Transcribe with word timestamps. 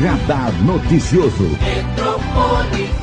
Radar 0.00 0.52
Noticioso. 0.62 2.99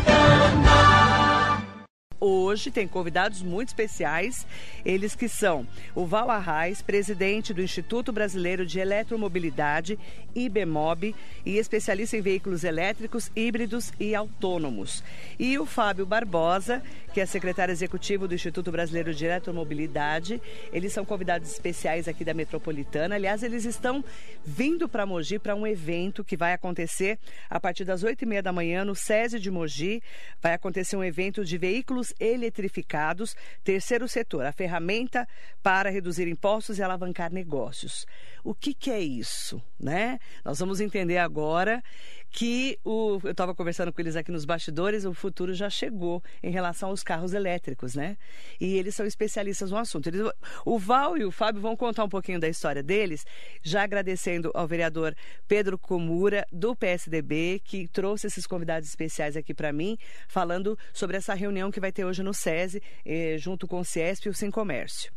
Hoje 2.47 2.71
tem 2.71 2.87
convidados 2.87 3.41
muito 3.41 3.67
especiais, 3.67 4.47
eles 4.85 5.13
que 5.13 5.27
são 5.27 5.67
o 5.93 6.05
Val 6.05 6.31
Arraes, 6.31 6.81
presidente 6.81 7.53
do 7.53 7.61
Instituto 7.61 8.13
Brasileiro 8.13 8.65
de 8.65 8.79
Eletromobilidade, 8.79 9.99
IBMOB, 10.33 11.13
e 11.45 11.57
especialista 11.57 12.15
em 12.15 12.21
veículos 12.21 12.63
elétricos, 12.63 13.29
híbridos 13.35 13.91
e 13.99 14.15
autônomos. 14.15 15.03
E 15.37 15.59
o 15.59 15.65
Fábio 15.65 16.05
Barbosa, 16.05 16.81
que 17.13 17.19
é 17.19 17.25
secretário 17.25 17.71
executivo 17.71 18.29
do 18.29 18.35
Instituto 18.35 18.71
Brasileiro 18.71 19.13
de 19.13 19.25
Eletromobilidade. 19.25 20.41
Eles 20.71 20.93
são 20.93 21.03
convidados 21.03 21.51
especiais 21.51 22.07
aqui 22.07 22.23
da 22.23 22.33
Metropolitana. 22.33 23.15
Aliás, 23.15 23.43
eles 23.43 23.65
estão 23.65 24.05
vindo 24.45 24.87
para 24.87 25.05
Mogi 25.05 25.37
para 25.37 25.55
um 25.55 25.67
evento 25.67 26.23
que 26.23 26.37
vai 26.37 26.53
acontecer 26.53 27.19
a 27.49 27.59
partir 27.59 27.83
das 27.83 28.03
oito 28.03 28.21
e 28.21 28.25
meia 28.25 28.43
da 28.43 28.53
manhã 28.53 28.85
no 28.85 28.95
SESI 28.95 29.37
de 29.37 29.51
Mogi. 29.51 30.01
Vai 30.41 30.53
acontecer 30.53 30.95
um 30.95 31.03
evento 31.03 31.43
de 31.43 31.57
veículos 31.57 31.97
veículos 31.97 32.13
eletrificados, 32.37 33.35
terceiro 33.63 34.07
setor, 34.07 34.45
a 34.45 34.51
ferramenta 34.51 35.27
para 35.61 35.89
reduzir 35.89 36.27
impostos 36.27 36.77
e 36.77 36.83
alavancar 36.83 37.33
negócios. 37.33 38.05
O 38.43 38.53
que, 38.53 38.73
que 38.73 38.91
é 38.91 38.99
isso? 38.99 39.61
Né? 39.79 40.19
Nós 40.43 40.57
vamos 40.59 40.79
entender 40.79 41.19
agora 41.19 41.83
que 42.29 42.77
o, 42.83 43.19
eu 43.23 43.31
estava 43.31 43.55
conversando 43.55 43.91
com 43.91 44.01
eles 44.01 44.15
aqui 44.15 44.31
nos 44.31 44.45
bastidores, 44.45 45.05
o 45.05 45.13
futuro 45.13 45.53
já 45.53 45.69
chegou 45.69 46.23
em 46.43 46.51
relação 46.51 46.89
aos 46.89 47.03
carros 47.03 47.33
elétricos, 47.33 47.95
né? 47.95 48.17
E 48.59 48.77
eles 48.77 48.95
são 48.95 49.05
especialistas 49.05 49.71
no 49.71 49.77
assunto. 49.77 50.07
Eles, 50.07 50.21
o 50.65 50.77
Val 50.77 51.17
e 51.17 51.23
o 51.23 51.31
Fábio 51.31 51.61
vão 51.61 51.75
contar 51.75 52.03
um 52.03 52.09
pouquinho 52.09 52.39
da 52.39 52.47
história 52.47 52.83
deles, 52.83 53.25
já 53.63 53.83
agradecendo 53.83 54.51
ao 54.53 54.67
vereador 54.67 55.15
Pedro 55.47 55.77
Comura, 55.77 56.45
do 56.51 56.75
PSDB, 56.75 57.61
que 57.63 57.87
trouxe 57.87 58.27
esses 58.27 58.45
convidados 58.45 58.89
especiais 58.89 59.37
aqui 59.37 59.53
para 59.53 59.71
mim, 59.71 59.97
falando 60.27 60.77
sobre 60.93 61.17
essa 61.17 61.33
reunião 61.33 61.71
que 61.71 61.79
vai 61.79 61.91
ter 61.91 62.05
hoje 62.05 62.23
no 62.23 62.33
SESI, 62.33 62.81
eh, 63.05 63.37
junto 63.37 63.67
com 63.67 63.79
o 63.79 63.85
CIESP 63.85 64.27
e 64.27 64.29
o 64.29 64.33
Sim 64.33 64.51
Comércio. 64.51 65.11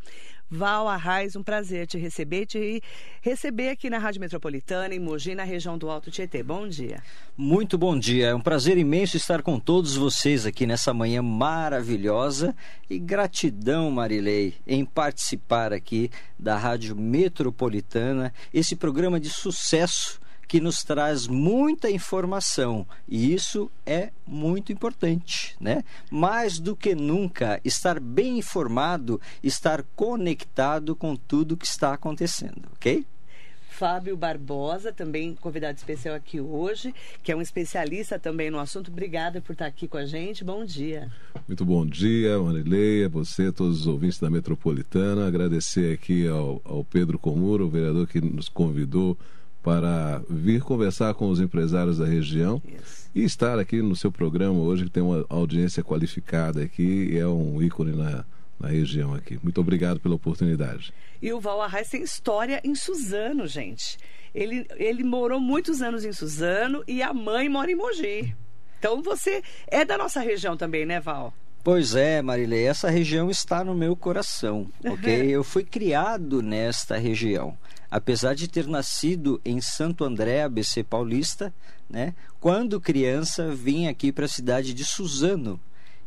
Val 0.53 0.89
Arraes, 0.89 1.37
um 1.37 1.43
prazer 1.43 1.87
te 1.87 1.97
receber, 1.97 2.45
te 2.45 2.83
receber 3.21 3.69
aqui 3.69 3.89
na 3.89 3.97
Rádio 3.97 4.19
Metropolitana, 4.19 4.93
em 4.93 4.99
Mogi, 4.99 5.33
na 5.33 5.45
região 5.45 5.77
do 5.77 5.89
Alto 5.89 6.11
Tietê. 6.11 6.43
Bom 6.43 6.67
dia. 6.67 7.01
Muito 7.37 7.77
bom 7.77 7.97
dia. 7.97 8.27
É 8.27 8.35
um 8.35 8.41
prazer 8.41 8.77
imenso 8.77 9.15
estar 9.15 9.41
com 9.41 9.57
todos 9.57 9.95
vocês 9.95 10.45
aqui 10.45 10.67
nessa 10.67 10.93
manhã 10.93 11.21
maravilhosa 11.21 12.53
e 12.89 12.99
gratidão, 12.99 13.89
Marilei, 13.89 14.55
em 14.67 14.83
participar 14.83 15.71
aqui 15.71 16.11
da 16.37 16.57
Rádio 16.57 16.97
Metropolitana, 16.97 18.33
esse 18.53 18.75
programa 18.75 19.21
de 19.21 19.29
sucesso 19.29 20.19
que 20.51 20.59
nos 20.59 20.83
traz 20.83 21.27
muita 21.27 21.89
informação 21.89 22.85
e 23.07 23.33
isso 23.33 23.71
é 23.85 24.09
muito 24.27 24.73
importante, 24.73 25.55
né? 25.61 25.81
Mais 26.11 26.59
do 26.59 26.75
que 26.75 26.93
nunca, 26.93 27.61
estar 27.63 28.01
bem 28.01 28.39
informado, 28.39 29.21
estar 29.41 29.81
conectado 29.95 30.93
com 30.93 31.15
tudo 31.15 31.55
que 31.55 31.65
está 31.65 31.93
acontecendo, 31.93 32.63
ok? 32.73 33.05
Fábio 33.69 34.17
Barbosa, 34.17 34.91
também 34.91 35.35
convidado 35.35 35.77
especial 35.77 36.15
aqui 36.15 36.41
hoje, 36.41 36.93
que 37.23 37.31
é 37.31 37.35
um 37.35 37.41
especialista 37.41 38.19
também 38.19 38.51
no 38.51 38.59
assunto. 38.59 38.91
Obrigada 38.91 39.39
por 39.39 39.53
estar 39.53 39.67
aqui 39.67 39.87
com 39.87 39.95
a 39.95 40.05
gente. 40.05 40.43
Bom 40.43 40.65
dia. 40.65 41.09
Muito 41.47 41.63
bom 41.63 41.85
dia, 41.85 42.37
Marileia, 42.37 43.07
você, 43.07 43.53
todos 43.53 43.79
os 43.79 43.87
ouvintes 43.87 44.19
da 44.19 44.29
Metropolitana. 44.29 45.25
Agradecer 45.25 45.93
aqui 45.93 46.27
ao, 46.27 46.61
ao 46.65 46.83
Pedro 46.83 47.17
Comura, 47.17 47.63
o 47.63 47.69
vereador 47.69 48.05
que 48.05 48.19
nos 48.19 48.49
convidou 48.49 49.17
para 49.61 50.21
vir 50.29 50.61
conversar 50.61 51.13
com 51.13 51.29
os 51.29 51.39
empresários 51.39 51.99
da 51.99 52.05
região 52.05 52.61
yes. 52.67 53.09
e 53.13 53.23
estar 53.23 53.59
aqui 53.59 53.81
no 53.81 53.95
seu 53.95 54.11
programa 54.11 54.59
hoje, 54.59 54.85
que 54.85 54.89
tem 54.89 55.03
uma 55.03 55.25
audiência 55.29 55.83
qualificada 55.83 56.63
aqui 56.63 57.09
e 57.11 57.17
é 57.17 57.27
um 57.27 57.61
ícone 57.61 57.95
na, 57.95 58.25
na 58.59 58.69
região 58.69 59.13
aqui. 59.13 59.39
Muito 59.41 59.61
obrigado 59.61 59.99
pela 59.99 60.15
oportunidade. 60.15 60.93
E 61.21 61.31
o 61.31 61.39
Val 61.39 61.61
Arraes 61.61 61.89
tem 61.89 62.01
história 62.01 62.59
em 62.63 62.73
Suzano, 62.73 63.47
gente. 63.47 63.97
Ele, 64.33 64.65
ele 64.77 65.03
morou 65.03 65.39
muitos 65.39 65.81
anos 65.81 66.03
em 66.03 66.11
Suzano 66.11 66.83
e 66.87 67.03
a 67.03 67.13
mãe 67.13 67.47
mora 67.47 67.71
em 67.71 67.75
Mogi. 67.75 68.35
Então 68.79 69.01
você 69.03 69.43
é 69.67 69.85
da 69.85 69.97
nossa 69.97 70.21
região 70.21 70.57
também, 70.57 70.85
né, 70.85 70.99
Val? 70.99 71.33
Pois 71.63 71.95
é, 71.95 72.21
Marilei, 72.21 72.65
essa 72.65 72.89
região 72.89 73.29
está 73.29 73.63
no 73.63 73.75
meu 73.75 73.95
coração, 73.95 74.67
ok? 74.83 75.29
Eu 75.29 75.43
fui 75.43 75.63
criado 75.63 76.41
nesta 76.41 76.97
região 76.97 77.55
apesar 77.91 78.33
de 78.33 78.47
ter 78.47 78.65
nascido 78.67 79.41
em 79.43 79.59
Santo 79.59 80.05
André, 80.05 80.43
ABC 80.43 80.81
Paulista, 80.81 81.53
né? 81.89 82.15
Quando 82.39 82.79
criança, 82.79 83.53
vim 83.53 83.87
aqui 83.87 84.13
para 84.13 84.23
a 84.23 84.29
cidade 84.29 84.73
de 84.73 84.85
Suzano, 84.85 85.59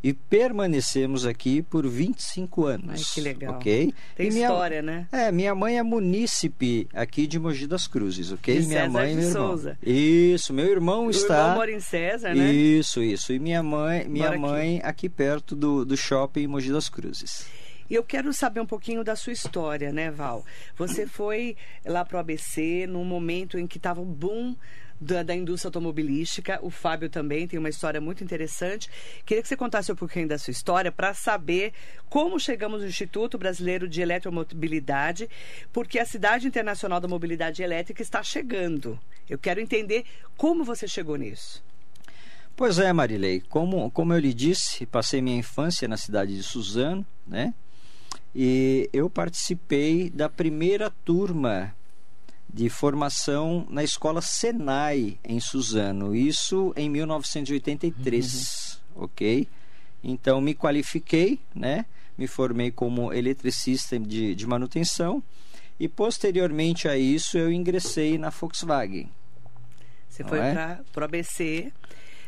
e 0.04 0.12
permanecemos 0.12 1.25
aqui 1.25 1.62
por 1.62 1.88
25 1.88 2.66
anos. 2.66 2.91
Ai, 2.91 3.15
que 3.15 3.20
legal. 3.22 3.54
Ok? 3.54 3.94
Tem 4.15 4.31
minha, 4.31 4.48
história, 4.48 4.82
né? 4.82 5.09
É, 5.10 5.32
minha 5.32 5.54
mãe 5.54 5.78
é 5.78 5.82
munícipe 5.82 6.87
aqui 6.92 7.26
de 7.26 7.38
Mogi 7.38 7.66
das 7.66 7.87
Cruzes, 7.87 8.31
ok? 8.31 8.60
De 8.60 8.66
minha 8.66 8.81
César 8.81 8.93
mãe 8.93 9.12
e 9.12 9.14
meu 9.14 9.28
irmão. 9.28 9.47
Souza. 9.48 9.78
Isso, 9.82 10.53
meu 10.53 10.66
irmão 10.66 11.06
o 11.06 11.10
está. 11.10 11.38
Irmão 11.38 11.54
mora 11.54 11.72
em 11.72 11.81
César, 11.81 12.34
né? 12.34 12.53
Isso, 12.53 13.03
isso. 13.03 13.32
E 13.32 13.38
minha 13.38 13.62
mãe, 13.62 14.06
minha 14.06 14.26
Mora 14.26 14.38
mãe 14.38 14.76
aqui. 14.81 14.87
aqui 14.88 15.09
perto 15.09 15.56
do, 15.56 15.87
do 15.87 15.97
shopping 15.97 16.48
Mogi 16.48 16.70
das 16.70 16.91
Cruzes. 16.91 17.47
E 17.88 17.94
eu 17.94 18.03
quero 18.03 18.31
saber 18.34 18.60
um 18.60 18.66
pouquinho 18.66 19.03
da 19.03 19.16
sua 19.16 19.32
história, 19.32 19.91
né, 19.91 20.10
Val? 20.10 20.44
Você 20.76 21.06
foi 21.06 21.56
lá 21.82 22.04
para 22.04 22.19
o 22.19 22.20
ABC 22.20 22.87
num 22.87 23.04
momento 23.06 23.59
em 23.59 23.66
que 23.66 23.78
estava 23.78 24.03
o 24.03 24.04
boom 24.04 24.54
da, 25.00 25.22
da, 25.22 25.34
indústria 25.34 25.69
automobilística. 25.69 26.59
O 26.62 26.71
Fábio 26.71 27.09
também 27.09 27.47
tem 27.47 27.59
uma 27.59 27.69
história 27.69 28.00
muito 28.00 28.22
interessante. 28.22 28.88
Queria 29.25 29.43
que 29.43 29.49
você 29.49 29.56
contasse 29.56 29.91
um 29.93 29.97
pouquinho 29.97 30.28
da 30.28 30.38
sua 30.38 30.53
história 30.53 30.93
para 30.93 31.15
saber 31.15 31.72
como 32.09 32.38
chegamos 32.38 32.82
no 32.82 32.88
Instituto 32.88 33.38
Brasileiro 33.38 33.88
de 33.88 34.00
Eletromobilidade, 34.00 35.28
porque 35.72 35.99
a 35.99 36.06
Cidade 36.06 36.47
Internacional 36.47 37.00
da 37.00 37.09
Mobilidade 37.09 37.62
Elétrica 37.62 38.03
está 38.03 38.22
chegando. 38.22 38.99
Eu 39.28 39.38
quero 39.38 39.60
entender 39.60 40.05
como 40.37 40.65
você 40.65 40.87
chegou 40.87 41.16
nisso. 41.16 41.62
Pois 42.56 42.78
é, 42.78 42.93
Marilei. 42.93 43.41
Como, 43.49 43.91
como 43.91 44.12
eu 44.12 44.19
lhe 44.19 44.32
disse, 44.32 44.87
passei 44.87 45.21
minha 45.21 45.37
infância 45.37 45.88
na 45.88 45.97
cidade 45.97 46.37
de 46.37 46.43
Suzano, 46.43 47.05
né? 47.26 47.53
E 48.34 48.88
eu 48.93 49.09
participei 49.11 50.11
da 50.11 50.28
primeira 50.28 50.91
turma 51.05 51.75
de 52.54 52.69
formação 52.69 53.66
na 53.69 53.82
escola 53.82 54.22
Senai 54.22 55.19
em 55.25 55.41
Suzano, 55.41 56.15
isso 56.15 56.72
em 56.76 56.88
1983, 56.88 58.81
uhum. 58.94 59.03
ok? 59.03 59.48
Então 60.04 60.41
me 60.41 60.54
qualifiquei, 60.54 61.41
né? 61.53 61.84
Me 62.16 62.28
formei 62.28 62.70
como 62.70 63.12
eletricista 63.12 63.98
de, 63.98 64.37
de 64.37 64.47
manutenção 64.47 65.20
e 65.81 65.88
posteriormente 65.88 66.87
a 66.87 66.97
isso 66.97 67.37
eu 67.37 67.50
ingressei 67.50 68.16
na 68.19 68.31
Volkswagen. 68.31 69.10
Você 70.09 70.22
foi 70.22 70.38
é? 70.38 70.78
para 70.93 71.00
o 71.00 71.04
ABC 71.04 71.72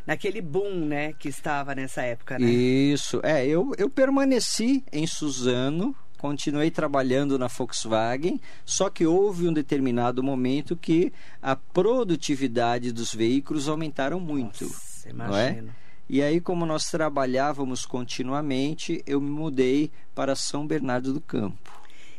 naquele 0.05 0.41
boom, 0.41 0.87
né, 0.87 1.13
que 1.13 1.29
estava 1.29 1.73
nessa 1.73 2.01
época, 2.01 2.37
né? 2.37 2.49
Isso, 2.49 3.21
é, 3.23 3.47
eu, 3.47 3.71
eu 3.77 3.89
permaneci 3.89 4.83
em 4.91 5.07
Suzano, 5.07 5.95
continuei 6.17 6.71
trabalhando 6.71 7.37
na 7.37 7.47
Volkswagen, 7.47 8.39
só 8.65 8.89
que 8.89 9.05
houve 9.05 9.47
um 9.47 9.53
determinado 9.53 10.23
momento 10.23 10.75
que 10.75 11.13
a 11.41 11.55
produtividade 11.55 12.91
dos 12.91 13.13
veículos 13.13 13.67
aumentaram 13.67 14.19
muito, 14.19 14.65
Nossa, 14.65 15.13
não 15.13 15.37
é? 15.37 15.63
E 16.09 16.21
aí, 16.21 16.39
como 16.39 16.65
nós 16.65 16.89
trabalhávamos 16.89 17.85
continuamente, 17.85 19.03
eu 19.05 19.19
me 19.19 19.29
mudei 19.29 19.91
para 20.15 20.35
São 20.35 20.65
Bernardo 20.65 21.13
do 21.13 21.19
Campo. 21.19 21.71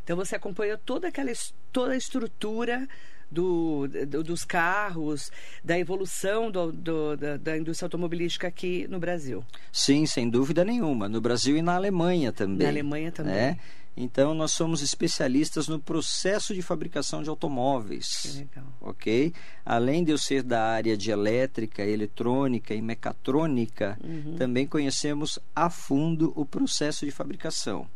Então 0.05 0.17
você 0.17 0.37
acompanhou 0.37 0.79
toda 0.79 1.09
aquela 1.09 1.33
toda 1.73 1.93
a 1.93 1.97
estrutura 1.97 2.87
do, 3.31 3.87
do, 4.07 4.25
dos 4.25 4.45
carros, 4.45 5.31
da 5.63 5.79
evolução 5.79 6.51
do, 6.51 6.73
do, 6.73 7.17
da, 7.17 7.37
da, 7.37 7.59
indústria 7.59 7.87
automobilística 7.87 8.49
aqui 8.49 8.87
no 8.89 8.99
Brasil. 8.99 9.45
Sim, 9.71 10.07
sem 10.07 10.29
dúvida 10.29 10.65
nenhuma. 10.65 11.09
No 11.09 11.21
Brasil 11.21 11.57
e 11.57 11.63
na 11.63 11.75
Alemanha 11.75 12.33
também. 12.33 12.65
Na 12.65 12.69
Alemanha 12.69 13.13
também. 13.13 13.35
Né? 13.35 13.59
Então, 14.01 14.33
nós 14.33 14.53
somos 14.53 14.81
especialistas 14.81 15.67
no 15.67 15.81
processo 15.81 16.55
de 16.55 16.63
fabricação 16.63 17.21
de 17.21 17.29
automóveis. 17.29 18.21
Que 18.23 18.29
legal. 18.29 18.65
Ok? 18.81 19.33
Além 19.67 20.05
de 20.05 20.13
eu 20.13 20.19
ser 20.19 20.45
da 20.45 20.63
área 20.63 20.97
de 20.97 21.11
elétrica, 21.11 21.85
eletrônica 21.85 22.73
e 22.73 22.81
mecatrônica, 22.81 23.99
uhum. 24.01 24.37
também 24.37 24.69
conhecemos 24.69 25.41
a 25.55 25.69
fundo 25.69 26.33
o 26.37 26.47
processo 26.47 27.05
de 27.05 27.11
fabricação. 27.11 27.91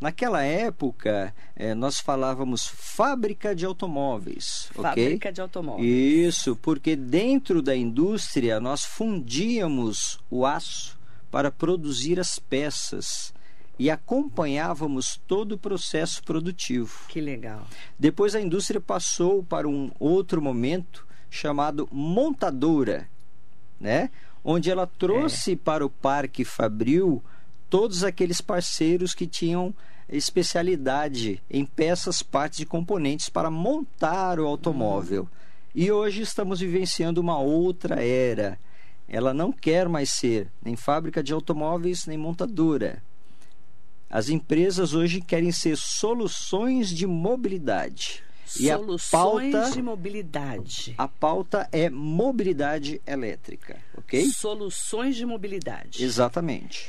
Naquela 0.00 0.42
época, 0.42 1.34
eh, 1.54 1.74
nós 1.74 2.00
falávamos 2.00 2.66
fábrica 2.66 3.54
de 3.54 3.66
automóveis. 3.66 4.70
Fábrica 4.72 5.28
okay? 5.28 5.32
de 5.32 5.40
automóveis. 5.42 5.86
Isso, 5.86 6.56
porque 6.56 6.96
dentro 6.96 7.60
da 7.60 7.76
indústria 7.76 8.58
nós 8.58 8.82
fundíamos 8.82 10.18
o 10.30 10.46
aço 10.46 10.98
para 11.30 11.50
produzir 11.50 12.18
as 12.18 12.38
peças 12.38 13.33
e 13.78 13.90
acompanhávamos 13.90 15.20
todo 15.26 15.52
o 15.52 15.58
processo 15.58 16.22
produtivo. 16.22 16.92
Que 17.08 17.20
legal. 17.20 17.66
Depois 17.98 18.34
a 18.34 18.40
indústria 18.40 18.80
passou 18.80 19.42
para 19.42 19.68
um 19.68 19.90
outro 19.98 20.40
momento 20.40 21.06
chamado 21.28 21.88
Montadora, 21.90 23.08
né? 23.80 24.10
Onde 24.44 24.70
ela 24.70 24.86
trouxe 24.86 25.52
é. 25.52 25.56
para 25.56 25.84
o 25.84 25.90
Parque 25.90 26.44
Fabril 26.44 27.22
todos 27.68 28.04
aqueles 28.04 28.40
parceiros 28.40 29.14
que 29.14 29.26
tinham 29.26 29.74
especialidade 30.08 31.42
em 31.50 31.64
peças, 31.64 32.22
partes 32.22 32.60
e 32.60 32.66
componentes 32.66 33.28
para 33.28 33.50
montar 33.50 34.38
o 34.38 34.46
automóvel. 34.46 35.22
Uhum. 35.22 35.28
E 35.74 35.90
hoje 35.90 36.22
estamos 36.22 36.60
vivenciando 36.60 37.20
uma 37.20 37.38
outra 37.38 38.04
era. 38.04 38.58
Ela 39.08 39.34
não 39.34 39.50
quer 39.50 39.88
mais 39.88 40.10
ser 40.10 40.46
nem 40.62 40.76
fábrica 40.76 41.22
de 41.22 41.32
automóveis, 41.32 42.06
nem 42.06 42.16
montadora. 42.16 43.02
As 44.14 44.28
empresas 44.28 44.94
hoje 44.94 45.20
querem 45.20 45.50
ser 45.50 45.76
soluções 45.76 46.88
de 46.88 47.04
mobilidade. 47.04 48.22
E 48.60 48.68
Soluções 48.68 49.10
pauta, 49.10 49.70
de 49.72 49.82
mobilidade. 49.82 50.94
A 50.96 51.08
pauta 51.08 51.68
é 51.72 51.90
mobilidade 51.90 53.02
elétrica, 53.04 53.76
ok? 53.98 54.24
Soluções 54.26 55.16
de 55.16 55.26
mobilidade. 55.26 56.04
Exatamente. 56.04 56.88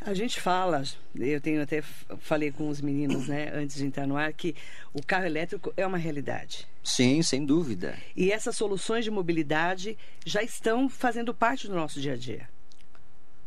A 0.00 0.12
gente 0.14 0.40
fala, 0.40 0.82
eu 1.14 1.40
tenho 1.40 1.62
até 1.62 1.80
falei 2.18 2.50
com 2.50 2.68
os 2.68 2.80
meninos, 2.80 3.28
né, 3.28 3.52
antes 3.54 3.76
de 3.76 3.84
entrar 3.84 4.08
no 4.08 4.16
ar, 4.16 4.32
que 4.32 4.56
o 4.92 5.00
carro 5.00 5.26
elétrico 5.26 5.72
é 5.76 5.86
uma 5.86 5.96
realidade. 5.96 6.66
Sim, 6.82 7.22
sem 7.22 7.46
dúvida. 7.46 7.96
E 8.16 8.32
essas 8.32 8.56
soluções 8.56 9.04
de 9.04 9.12
mobilidade 9.12 9.96
já 10.26 10.42
estão 10.42 10.88
fazendo 10.88 11.32
parte 11.32 11.68
do 11.68 11.74
nosso 11.76 12.00
dia 12.00 12.14
a 12.14 12.16
dia. 12.16 12.48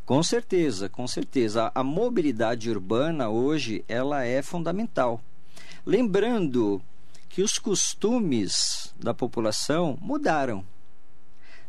Com 0.06 0.22
certeza, 0.24 0.90
com 0.90 1.08
certeza. 1.08 1.72
A 1.74 1.84
mobilidade 1.84 2.70
urbana 2.70 3.30
hoje 3.30 3.86
ela 3.88 4.26
é 4.26 4.42
fundamental. 4.42 5.22
Lembrando 5.86 6.82
que 7.30 7.42
os 7.42 7.58
costumes 7.58 8.94
da 9.00 9.14
população 9.14 9.98
mudaram. 10.02 10.66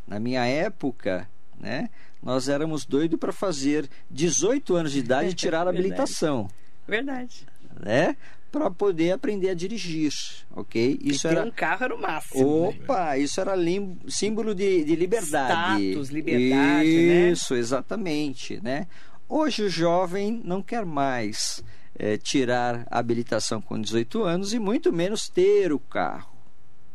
Na 0.07 0.19
minha 0.19 0.45
época, 0.45 1.29
né, 1.59 1.89
nós 2.23 2.49
éramos 2.49 2.85
doidos 2.85 3.19
para 3.19 3.33
fazer 3.33 3.89
18 4.11 4.75
anos 4.75 4.93
de 4.93 4.99
idade 4.99 5.31
e 5.31 5.35
tirar 5.35 5.67
a 5.67 5.71
habilitação. 5.71 6.49
Verdade. 6.87 7.47
Né? 7.81 8.17
Para 8.53 8.71
poder 8.71 9.13
aprender 9.13 9.49
a 9.49 9.55
dirigir, 9.55 10.13
ok? 10.51 10.99
Isso 11.03 11.27
era 11.27 11.43
um 11.43 11.51
carro 11.51 11.85
era 11.85 11.95
o 11.95 12.01
máximo. 12.01 12.45
Né? 12.45 12.69
Opa, 12.69 13.07
né? 13.07 13.19
isso 13.21 13.41
era 13.41 13.57
lim... 13.57 13.99
símbolo 14.07 14.55
de, 14.55 14.85
de 14.85 14.95
liberdade. 14.95 15.93
Status, 15.93 16.11
liberdade, 16.11 17.07
né? 17.07 17.31
Isso, 17.31 17.55
né? 17.55 17.61
exatamente, 17.61 18.61
né? 18.63 18.87
Hoje 19.27 19.63
o 19.63 19.71
jovem 19.71 20.43
não 20.45 20.63
quer 20.63 20.85
mais 20.85 21.65
é, 21.99 22.19
tirar 22.19 22.87
a 22.91 22.99
habilitação 22.99 23.61
com 23.61 23.81
18 23.81 24.23
anos 24.23 24.53
e 24.53 24.59
muito 24.59 24.93
menos 24.93 25.31
ter 25.31 25.73
o 25.73 25.79
carro, 25.79 26.37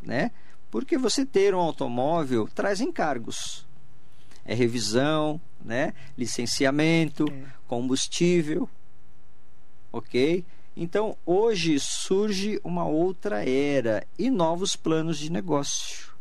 né? 0.01 0.29
Porque 0.69 0.95
você 0.95 1.25
ter 1.25 1.55
um 1.55 1.59
automóvel 1.59 2.47
traz 2.53 2.81
encargos. 2.81 3.65
É 4.45 4.53
revisão, 4.53 5.41
né? 5.63 5.93
licenciamento, 6.17 7.25
é. 7.31 7.45
combustível, 7.67 8.69
ok? 9.91 10.45
Então 10.79 11.17
hoje 11.25 11.79
surge 11.79 12.61
uma 12.63 12.85
outra 12.85 13.43
era 13.43 14.05
e 14.17 14.29
novos 14.29 14.75
planos 14.75 15.17
de 15.17 15.31
negócio. 15.31 16.11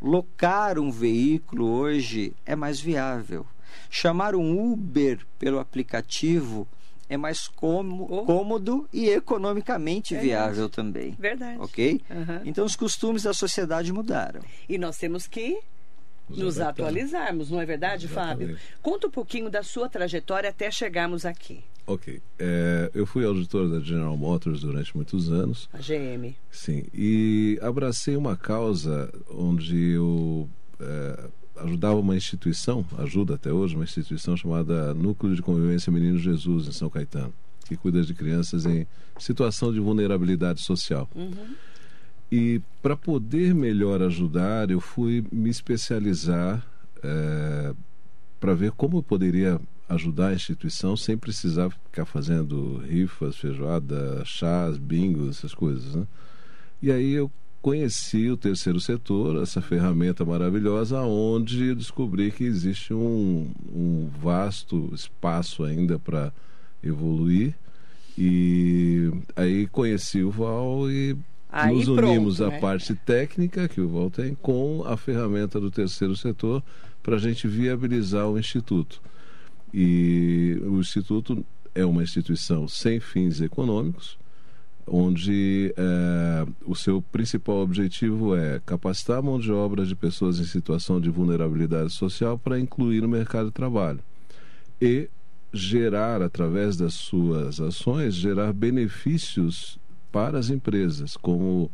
Locar 0.00 0.78
um 0.78 0.90
veículo 0.90 1.66
hoje 1.66 2.34
é 2.44 2.54
mais 2.54 2.78
viável. 2.78 3.46
Chamar 3.88 4.34
um 4.34 4.72
Uber 4.72 5.26
pelo 5.38 5.58
aplicativo 5.58 6.68
é 7.08 7.16
mais 7.16 7.48
cômodo, 7.48 8.12
oh. 8.12 8.24
cômodo 8.26 8.86
e 8.92 9.08
economicamente 9.08 10.14
viável 10.14 10.68
também. 10.68 11.16
Verdade. 11.18 11.58
Ok? 11.60 12.02
Uhum. 12.10 12.40
Então 12.44 12.66
os 12.66 12.76
costumes 12.76 13.22
da 13.22 13.32
sociedade 13.32 13.90
mudaram. 13.90 14.42
E 14.68 14.76
nós 14.76 14.98
temos 14.98 15.26
que 15.26 15.58
nos, 16.28 16.38
nos 16.38 16.60
atualizarmos, 16.60 17.50
não 17.50 17.58
é 17.58 17.64
verdade, 17.64 18.04
Exatamente. 18.04 18.52
Fábio? 18.52 18.58
Conta 18.82 19.06
um 19.06 19.10
pouquinho 19.10 19.48
da 19.48 19.62
sua 19.62 19.88
trajetória 19.88 20.50
até 20.50 20.70
chegarmos 20.70 21.24
aqui. 21.24 21.64
Ok. 21.86 22.20
É, 22.38 22.90
eu 22.94 23.04
fui 23.04 23.24
auditor 23.24 23.68
da 23.68 23.80
General 23.80 24.16
Motors 24.16 24.60
durante 24.60 24.96
muitos 24.96 25.30
anos. 25.30 25.68
A 25.72 25.78
GM. 25.78 26.34
Sim. 26.50 26.84
E 26.94 27.58
abracei 27.60 28.16
uma 28.16 28.36
causa 28.36 29.12
onde 29.30 29.90
eu 29.90 30.48
é, 30.80 31.28
ajudava 31.56 31.96
uma 31.96 32.16
instituição, 32.16 32.84
ajuda 32.98 33.34
até 33.34 33.52
hoje, 33.52 33.74
uma 33.74 33.84
instituição 33.84 34.36
chamada 34.36 34.94
Núcleo 34.94 35.34
de 35.34 35.42
Convivência 35.42 35.92
Menino 35.92 36.18
Jesus, 36.18 36.66
em 36.66 36.72
São 36.72 36.88
Caetano, 36.88 37.32
que 37.66 37.76
cuida 37.76 38.02
de 38.02 38.14
crianças 38.14 38.66
em 38.66 38.86
situação 39.18 39.72
de 39.72 39.78
vulnerabilidade 39.78 40.60
social. 40.62 41.08
Uhum. 41.14 41.54
E 42.32 42.60
para 42.82 42.96
poder 42.96 43.54
melhor 43.54 44.02
ajudar, 44.02 44.70
eu 44.70 44.80
fui 44.80 45.24
me 45.30 45.50
especializar 45.50 46.66
é, 47.02 47.74
para 48.40 48.54
ver 48.54 48.72
como 48.72 48.98
eu 48.98 49.02
poderia 49.02 49.60
ajudar 49.88 50.28
a 50.28 50.34
instituição 50.34 50.96
sem 50.96 51.16
precisar 51.16 51.70
ficar 51.70 52.04
fazendo 52.04 52.78
rifas, 52.78 53.36
feijoada, 53.36 54.22
chás, 54.24 54.78
bingos, 54.78 55.38
essas 55.38 55.54
coisas. 55.54 55.94
Né? 55.94 56.06
E 56.82 56.90
aí 56.90 57.12
eu 57.12 57.30
conheci 57.60 58.28
o 58.28 58.36
terceiro 58.36 58.78
setor, 58.78 59.42
essa 59.42 59.62
ferramenta 59.62 60.24
maravilhosa, 60.24 61.00
onde 61.00 61.74
descobri 61.74 62.30
que 62.30 62.44
existe 62.44 62.92
um, 62.92 63.50
um 63.74 64.10
vasto 64.20 64.90
espaço 64.92 65.64
ainda 65.64 65.98
para 65.98 66.30
evoluir. 66.82 67.54
E 68.18 69.10
aí 69.34 69.66
conheci 69.66 70.22
o 70.22 70.30
Val 70.30 70.90
e 70.90 71.16
aí 71.50 71.74
nos 71.74 71.88
unimos 71.88 72.42
à 72.42 72.48
né? 72.48 72.60
parte 72.60 72.94
técnica 72.94 73.66
que 73.66 73.80
o 73.80 73.88
Val 73.88 74.10
tem 74.10 74.34
com 74.34 74.84
a 74.86 74.96
ferramenta 74.96 75.58
do 75.58 75.70
terceiro 75.70 76.14
setor 76.16 76.62
para 77.04 77.16
a 77.16 77.18
gente 77.18 77.46
viabilizar 77.46 78.26
o 78.28 78.38
Instituto. 78.38 79.00
E 79.72 80.58
o 80.64 80.80
Instituto 80.80 81.44
é 81.74 81.84
uma 81.84 82.02
instituição 82.02 82.66
sem 82.66 82.98
fins 82.98 83.40
econômicos, 83.40 84.16
onde 84.86 85.74
é, 85.76 86.46
o 86.64 86.74
seu 86.74 87.02
principal 87.02 87.58
objetivo 87.58 88.34
é 88.34 88.60
capacitar 88.64 89.18
a 89.18 89.22
mão 89.22 89.38
de 89.38 89.52
obra 89.52 89.84
de 89.84 89.94
pessoas 89.94 90.38
em 90.38 90.44
situação 90.44 91.00
de 91.00 91.10
vulnerabilidade 91.10 91.92
social 91.92 92.38
para 92.38 92.58
incluir 92.58 93.00
no 93.00 93.08
mercado 93.08 93.46
de 93.46 93.52
trabalho 93.52 94.00
e 94.80 95.08
gerar, 95.52 96.22
através 96.22 96.76
das 96.76 96.94
suas 96.94 97.60
ações, 97.60 98.14
gerar 98.14 98.52
benefícios 98.52 99.78
para 100.10 100.38
as 100.38 100.50
empresas, 100.50 101.16
como 101.16 101.70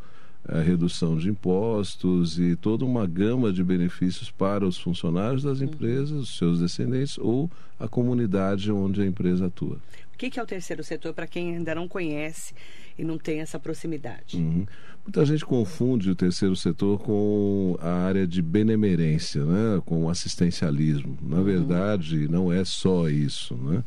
a 0.47 0.59
é, 0.59 0.63
redução 0.63 1.17
de 1.17 1.29
impostos 1.29 2.39
e 2.39 2.57
toda 2.57 2.85
uma 2.85 3.07
gama 3.07 3.53
de 3.53 3.63
benefícios 3.63 4.31
para 4.31 4.67
os 4.67 4.79
funcionários 4.79 5.43
das 5.43 5.61
uhum. 5.61 5.67
empresas, 5.67 6.11
os 6.11 6.37
seus 6.37 6.61
descendentes 6.61 7.19
ou 7.19 7.51
a 7.79 7.89
comunidade 7.89 8.71
onde 8.71 9.03
a 9.03 9.07
empresa 9.07 9.47
atua. 9.47 9.79
O 10.15 10.19
que 10.19 10.39
é 10.39 10.43
o 10.43 10.47
terceiro 10.47 10.85
setor 10.85 11.15
para 11.15 11.27
quem 11.27 11.57
ainda 11.57 11.75
não 11.75 11.89
conhece 11.89 12.53
e 12.99 13.05
não 13.05 13.17
tem 13.17 13.41
essa 13.41 13.59
proximidade? 13.59 14.37
Uhum. 14.37 14.67
Muita 15.03 15.25
gente 15.25 15.45
confunde 15.47 16.11
o 16.11 16.15
terceiro 16.15 16.55
setor 16.55 17.01
com 17.01 17.77
a 17.81 18.05
área 18.05 18.27
de 18.27 18.43
benemerência, 18.43 19.43
né? 19.45 19.81
com 19.87 20.05
o 20.05 20.11
assistencialismo. 20.11 21.17
Na 21.23 21.39
uhum. 21.39 21.45
verdade, 21.45 22.29
não 22.29 22.53
é 22.53 22.65
só 22.67 23.09
isso. 23.09 23.55
Né? 23.57 23.83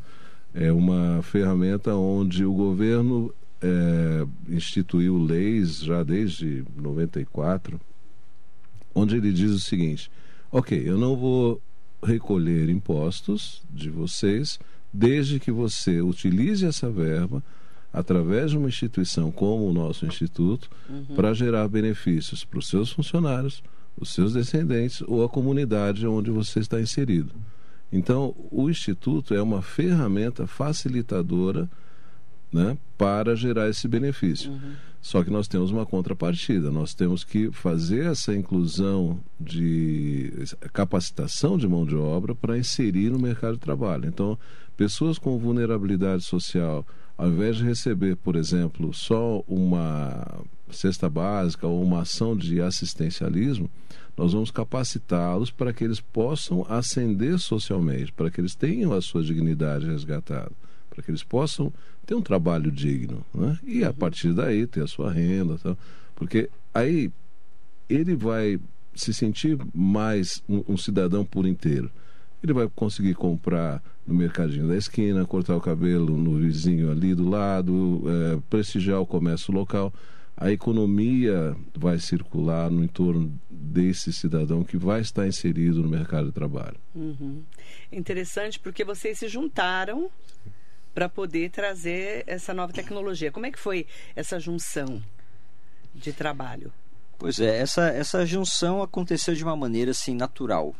É 0.52 0.72
uma 0.72 1.22
ferramenta 1.22 1.94
onde 1.94 2.44
o 2.44 2.52
governo 2.52 3.32
é, 3.64 4.26
instituiu 4.54 5.16
leis 5.16 5.78
já 5.78 6.02
desde 6.02 6.62
94, 6.76 7.80
onde 8.94 9.16
ele 9.16 9.32
diz 9.32 9.50
o 9.52 9.60
seguinte: 9.60 10.10
ok, 10.52 10.82
eu 10.84 10.98
não 10.98 11.16
vou 11.16 11.62
recolher 12.02 12.68
impostos 12.68 13.62
de 13.70 13.88
vocês 13.88 14.58
desde 14.92 15.40
que 15.40 15.50
você 15.50 16.02
utilize 16.02 16.64
essa 16.66 16.90
verba 16.90 17.42
através 17.90 18.50
de 18.50 18.58
uma 18.58 18.68
instituição 18.68 19.30
como 19.32 19.66
o 19.66 19.72
nosso 19.72 20.04
instituto 20.04 20.68
uhum. 20.88 21.16
para 21.16 21.32
gerar 21.32 21.66
benefícios 21.68 22.44
para 22.44 22.58
os 22.58 22.68
seus 22.68 22.92
funcionários, 22.92 23.62
os 23.96 24.12
seus 24.12 24.34
descendentes 24.34 25.00
ou 25.06 25.24
a 25.24 25.28
comunidade 25.28 26.06
onde 26.06 26.30
você 26.30 26.60
está 26.60 26.80
inserido. 26.80 27.32
Então, 27.90 28.34
o 28.50 28.68
instituto 28.68 29.32
é 29.32 29.40
uma 29.40 29.62
ferramenta 29.62 30.46
facilitadora 30.46 31.70
né, 32.54 32.78
para 32.96 33.34
gerar 33.34 33.68
esse 33.68 33.88
benefício. 33.88 34.52
Uhum. 34.52 34.74
Só 35.02 35.24
que 35.24 35.28
nós 35.28 35.48
temos 35.48 35.72
uma 35.72 35.84
contrapartida, 35.84 36.70
nós 36.70 36.94
temos 36.94 37.24
que 37.24 37.50
fazer 37.50 38.06
essa 38.06 38.32
inclusão 38.32 39.18
de 39.38 40.32
capacitação 40.72 41.58
de 41.58 41.66
mão 41.66 41.84
de 41.84 41.96
obra 41.96 42.32
para 42.32 42.56
inserir 42.56 43.10
no 43.10 43.18
mercado 43.18 43.54
de 43.54 43.60
trabalho. 43.60 44.06
Então, 44.06 44.38
pessoas 44.76 45.18
com 45.18 45.36
vulnerabilidade 45.36 46.22
social, 46.22 46.86
ao 47.18 47.28
invés 47.28 47.56
de 47.56 47.64
receber, 47.64 48.16
por 48.16 48.36
exemplo, 48.36 48.94
só 48.94 49.42
uma 49.48 50.24
cesta 50.70 51.10
básica 51.10 51.66
ou 51.66 51.82
uma 51.82 52.02
ação 52.02 52.36
de 52.36 52.62
assistencialismo, 52.62 53.68
nós 54.16 54.32
vamos 54.32 54.52
capacitá-los 54.52 55.50
para 55.50 55.72
que 55.72 55.82
eles 55.82 56.00
possam 56.00 56.64
ascender 56.68 57.38
socialmente, 57.40 58.12
para 58.12 58.30
que 58.30 58.40
eles 58.40 58.54
tenham 58.54 58.92
a 58.92 59.02
sua 59.02 59.24
dignidade 59.24 59.86
resgatada 59.86 60.52
para 60.94 61.02
que 61.02 61.10
eles 61.10 61.24
possam 61.24 61.72
ter 62.04 62.14
um 62.14 62.22
trabalho 62.22 62.70
digno, 62.70 63.24
né? 63.34 63.58
E 63.64 63.84
a 63.84 63.92
partir 63.92 64.32
daí 64.32 64.66
ter 64.66 64.82
a 64.82 64.86
sua 64.86 65.12
renda, 65.12 65.58
tal. 65.58 65.76
porque 66.14 66.48
aí 66.72 67.10
ele 67.88 68.14
vai 68.14 68.58
se 68.94 69.12
sentir 69.12 69.58
mais 69.74 70.42
um, 70.48 70.62
um 70.68 70.76
cidadão 70.76 71.24
por 71.24 71.46
inteiro. 71.46 71.90
Ele 72.42 72.52
vai 72.52 72.68
conseguir 72.74 73.14
comprar 73.14 73.82
no 74.06 74.14
mercadinho 74.14 74.68
da 74.68 74.76
esquina, 74.76 75.24
cortar 75.24 75.56
o 75.56 75.60
cabelo 75.60 76.16
no 76.16 76.36
vizinho 76.38 76.90
ali 76.90 77.14
do 77.14 77.28
lado, 77.28 78.02
é, 78.06 78.38
prestigiar 78.50 79.00
o 79.00 79.06
comércio 79.06 79.52
local. 79.52 79.92
A 80.36 80.50
economia 80.50 81.56
vai 81.74 81.98
circular 81.98 82.70
no 82.70 82.84
entorno 82.84 83.32
desse 83.48 84.12
cidadão 84.12 84.64
que 84.64 84.76
vai 84.76 85.00
estar 85.00 85.26
inserido 85.26 85.82
no 85.82 85.88
mercado 85.88 86.26
de 86.26 86.32
trabalho. 86.32 86.76
Uhum. 86.94 87.42
Interessante 87.90 88.58
porque 88.58 88.84
vocês 88.84 89.18
se 89.18 89.28
juntaram 89.28 90.10
para 90.94 91.08
poder 91.08 91.50
trazer 91.50 92.22
essa 92.26 92.54
nova 92.54 92.72
tecnologia. 92.72 93.32
Como 93.32 93.46
é 93.46 93.50
que 93.50 93.58
foi 93.58 93.86
essa 94.14 94.38
junção 94.38 95.02
de 95.94 96.12
trabalho? 96.12 96.72
Pois 97.18 97.40
é, 97.40 97.58
essa, 97.58 97.88
essa 97.88 98.24
junção 98.24 98.82
aconteceu 98.82 99.34
de 99.34 99.42
uma 99.42 99.56
maneira 99.56 99.90
assim 99.90 100.14
natural, 100.14 100.74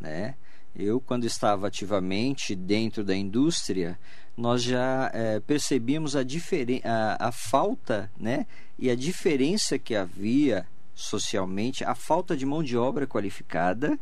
né? 0.00 0.34
Eu, 0.74 1.00
quando 1.00 1.24
estava 1.24 1.66
ativamente 1.66 2.54
dentro 2.54 3.04
da 3.04 3.14
indústria, 3.14 3.98
nós 4.36 4.62
já 4.62 5.10
é, 5.12 5.38
percebíamos 5.40 6.16
a, 6.16 6.20
a, 6.20 7.28
a 7.28 7.32
falta 7.32 8.10
né, 8.18 8.46
e 8.78 8.90
a 8.90 8.96
diferença 8.96 9.78
que 9.78 9.94
havia 9.94 10.66
socialmente, 10.94 11.84
a 11.84 11.94
falta 11.94 12.34
de 12.34 12.46
mão 12.46 12.62
de 12.62 12.76
obra 12.76 13.06
qualificada, 13.06 13.98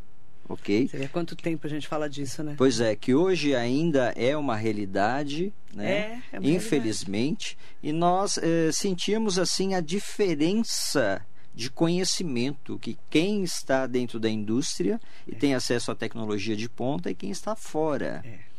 ok? 0.51 0.89
Você 0.89 0.97
vê 0.97 1.09
quanto 1.09 1.37
tempo 1.37 1.67
a 1.67 1.71
gente 1.71 1.87
fala 1.87 2.11
disso, 2.11 2.43
né? 2.43 2.55
Pois 2.59 2.81
é, 2.81 2.97
que 2.97 3.15
hoje 3.15 3.55
ainda 3.55 4.13
é 4.17 4.37
uma 4.37 4.57
realidade, 4.57 5.53
né? 5.73 5.91
É, 5.91 6.37
é 6.37 6.39
uma 6.41 6.49
Infelizmente, 6.49 7.57
realidade. 7.81 7.83
e 7.83 7.93
nós 7.93 8.39
é, 8.39 8.73
sentimos 8.73 9.39
assim 9.39 9.75
a 9.75 9.81
diferença 9.81 11.25
de 11.55 11.71
conhecimento 11.71 12.79
que 12.79 12.99
quem 13.09 13.43
está 13.43 13.87
dentro 13.87 14.19
da 14.19 14.29
indústria 14.29 15.01
e 15.27 15.35
é. 15.35 15.39
tem 15.39 15.55
acesso 15.55 15.91
à 15.91 15.95
tecnologia 15.95 16.57
de 16.57 16.69
ponta 16.69 17.11
e 17.11 17.15
quem 17.15 17.31
está 17.31 17.55
fora. 17.55 18.23
É. 18.25 18.51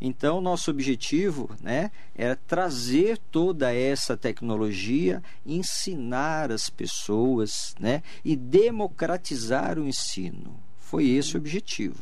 Então, 0.00 0.42
nosso 0.42 0.70
objetivo 0.70 1.50
né, 1.62 1.90
era 2.14 2.36
trazer 2.36 3.18
toda 3.30 3.72
essa 3.72 4.14
tecnologia, 4.14 5.22
ensinar 5.44 6.52
as 6.52 6.68
pessoas 6.68 7.74
né, 7.80 8.02
e 8.22 8.36
democratizar 8.36 9.78
o 9.78 9.86
ensino. 9.86 10.65
Foi 10.86 11.04
esse 11.04 11.36
o 11.36 11.38
objetivo. 11.38 11.96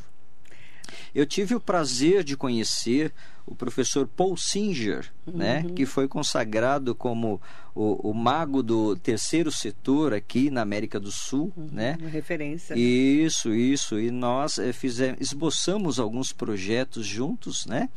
Eu 1.15 1.25
tive 1.25 1.55
o 1.55 1.61
prazer 1.61 2.23
de 2.23 2.37
conhecer 2.37 3.13
o 3.47 3.55
professor 3.55 4.07
Paul 4.07 4.37
Singer, 4.37 5.11
né, 5.27 5.61
uhum. 5.63 5.69
né, 5.69 5.75
que 5.75 5.87
foi 5.87 6.07
consagrado 6.07 6.95
como 6.95 7.41
o, 7.75 8.11
o, 8.11 8.15
mago 8.15 8.63
do 8.63 8.95
terceiro 8.97 9.51
setor 9.51 10.13
aqui 10.13 10.51
na 10.51 10.61
América 10.61 11.01
do 11.01 11.11
Sul, 11.11 11.51
uhum, 11.57 11.69
né? 11.73 11.97
Uma 11.99 12.11
referência. 12.11 12.75
Isso, 12.75 13.55
isso. 13.55 13.99
E 13.99 14.11
nós 14.11 14.59
é, 14.59 14.73
fizemos, 14.73 15.19
esboçamos 15.21 15.99
alguns 15.99 16.31
projetos 16.31 17.07
juntos, 17.07 17.65
né? 17.65 17.89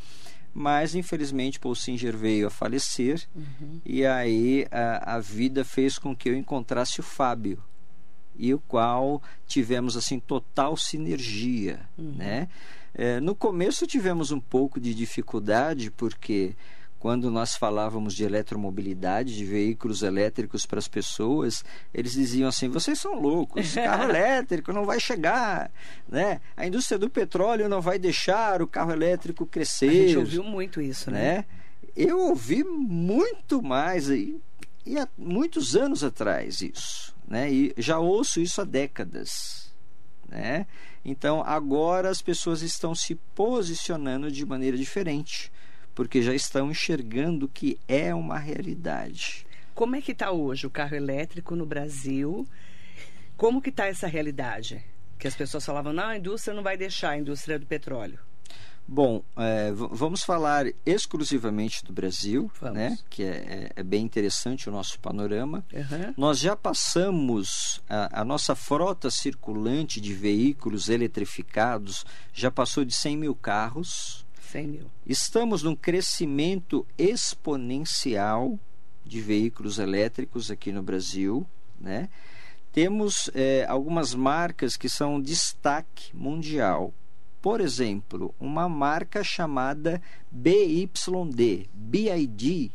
Mas 0.53 0.95
infelizmente 0.95 1.59
Paul 1.59 1.75
Singer 1.75 2.15
veio 2.15 2.47
a 2.47 2.49
falecer 2.49 3.27
uhum. 3.35 3.81
e 3.85 4.05
aí 4.05 4.65
a, 4.71 5.15
a 5.15 5.19
vida 5.19 5.65
fez 5.65 5.99
com 5.99 6.15
que 6.15 6.29
eu 6.29 6.35
encontrasse 6.35 7.01
o 7.01 7.03
Fábio 7.03 7.61
e 8.37 8.53
o 8.53 8.59
qual 8.59 9.21
tivemos 9.47 9.97
assim 9.97 10.19
total 10.19 10.77
sinergia, 10.77 11.79
uhum. 11.97 12.13
né? 12.15 12.47
É, 12.93 13.19
no 13.19 13.35
começo 13.35 13.85
tivemos 13.85 14.31
um 14.31 14.39
pouco 14.39 14.79
de 14.79 14.93
dificuldade, 14.93 15.91
porque 15.91 16.55
quando 16.99 17.29
nós 17.29 17.55
falávamos 17.55 18.15
de 18.15 18.23
eletromobilidade, 18.23 19.35
de 19.35 19.45
veículos 19.45 20.01
elétricos 20.01 20.65
para 20.65 20.79
as 20.79 20.87
pessoas, 20.87 21.63
eles 21.93 22.13
diziam 22.13 22.49
assim: 22.49 22.69
vocês 22.69 22.99
são 22.99 23.19
loucos, 23.19 23.75
carro 23.75 24.03
elétrico 24.09 24.73
não 24.73 24.83
vai 24.83 24.99
chegar, 24.99 25.71
né? 26.09 26.41
A 26.55 26.65
indústria 26.65 26.97
do 26.97 27.09
petróleo 27.09 27.69
não 27.69 27.81
vai 27.81 27.99
deixar 27.99 28.61
o 28.61 28.67
carro 28.67 28.91
elétrico 28.91 29.45
crescer. 29.45 29.89
A 29.89 30.07
gente 30.07 30.17
ouviu 30.17 30.43
muito 30.43 30.81
isso, 30.81 31.11
né? 31.11 31.37
né? 31.37 31.45
Eu 31.95 32.19
ouvi 32.19 32.63
muito 32.63 33.61
mais 33.61 34.09
e, 34.09 34.39
e 34.85 34.97
há 34.97 35.07
muitos 35.17 35.75
anos 35.75 36.03
atrás 36.03 36.61
isso, 36.61 37.15
né? 37.27 37.51
E 37.51 37.73
já 37.77 37.99
ouço 37.99 38.39
isso 38.39 38.61
há 38.61 38.63
décadas, 38.63 39.73
né? 40.27 40.65
Então, 41.03 41.43
agora 41.45 42.09
as 42.09 42.21
pessoas 42.21 42.61
estão 42.61 42.95
se 42.95 43.15
posicionando 43.35 44.31
de 44.31 44.45
maneira 44.45 44.77
diferente, 44.77 45.51
porque 45.93 46.21
já 46.21 46.33
estão 46.33 46.71
enxergando 46.71 47.47
que 47.47 47.79
é 47.87 48.13
uma 48.13 48.37
realidade. 48.37 49.45
Como 49.73 49.95
é 49.95 50.01
que 50.01 50.11
está 50.11 50.31
hoje 50.31 50.65
o 50.65 50.71
carro 50.71 50.95
elétrico 50.95 51.55
no 51.55 51.65
Brasil? 51.65 52.47
Como 53.35 53.61
que 53.61 53.69
está 53.69 53.85
essa 53.85 54.07
realidade? 54.07 54.83
Que 55.19 55.27
as 55.27 55.35
pessoas 55.35 55.65
falavam, 55.65 55.93
não, 55.93 56.05
a 56.05 56.17
indústria 56.17 56.55
não 56.55 56.63
vai 56.63 56.75
deixar 56.75 57.11
a 57.11 57.17
indústria 57.17 57.59
do 57.59 57.65
petróleo. 57.65 58.19
Bom, 58.89 59.21
é, 59.35 59.73
vamos 59.73 60.23
falar 60.23 60.65
exclusivamente 60.85 61.83
do 61.83 61.91
Brasil, 61.91 62.49
né? 62.73 62.97
que 63.09 63.21
é, 63.21 63.27
é, 63.27 63.71
é, 63.75 63.83
bem 63.83 64.05
interessante 64.05 64.69
o 64.69 64.71
nosso 64.71 64.97
panorama. 65.01 65.65
Uhum. 65.73 66.13
Nós 66.15 66.39
já 66.39 66.55
passamos, 66.55 67.83
a, 67.89 68.21
a, 68.21 68.23
nossa 68.23 68.55
frota 68.55 69.11
circulante 69.11 69.99
de 69.99 70.13
veículos 70.13 70.87
eletrificados 70.87 72.05
já 72.31 72.49
passou 72.49 72.85
de 72.85 72.93
100 72.93 73.17
mil 73.17 73.35
carros. 73.35 74.25
100 74.39 74.67
mil. 74.67 74.91
Estamos 75.05 75.63
num 75.63 75.75
crescimento 75.75 76.87
exponencial 76.97 78.57
de 79.03 79.19
veículos 79.19 79.79
elétricos 79.79 80.49
aqui 80.49 80.71
no 80.71 80.81
Brasil. 80.81 81.45
Né? 81.77 82.07
Temos 82.71 83.29
é, 83.35 83.65
algumas 83.67 84.15
marcas 84.15 84.77
que 84.77 84.87
são 84.87 85.21
destaque 85.21 86.15
mundial 86.15 86.93
por 87.47 87.61
exemplo, 87.61 88.35
uma 88.37 88.67
marca 88.67 89.23
chamada 89.23 90.01
BYD, 90.29 91.69
BID, 91.73 92.73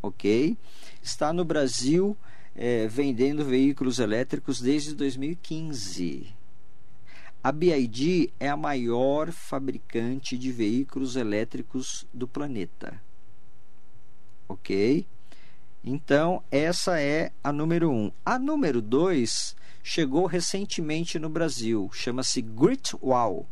ok? 0.00 0.56
Está 1.02 1.32
no 1.32 1.44
Brasil 1.44 2.16
é, 2.54 2.86
vendendo 2.86 3.44
veículos 3.44 3.98
elétricos 3.98 4.60
desde 4.60 4.94
2015. 4.94 6.32
A 7.42 7.50
BID 7.50 8.32
é 8.38 8.48
a 8.48 8.56
maior 8.56 9.32
fabricante 9.32 10.38
de 10.38 10.52
veículos 10.52 11.16
elétricos 11.16 12.06
do 12.14 12.28
planeta. 12.28 13.02
Ok? 14.46 15.04
Então, 15.82 16.44
essa 16.48 17.00
é 17.00 17.32
a 17.42 17.52
número 17.52 17.90
um. 17.90 18.12
A 18.24 18.38
número 18.38 18.80
dois 18.80 19.56
chegou 19.82 20.26
recentemente 20.26 21.18
no 21.18 21.28
Brasil, 21.28 21.90
chama-se 21.92 22.40
Gritwall 22.40 23.48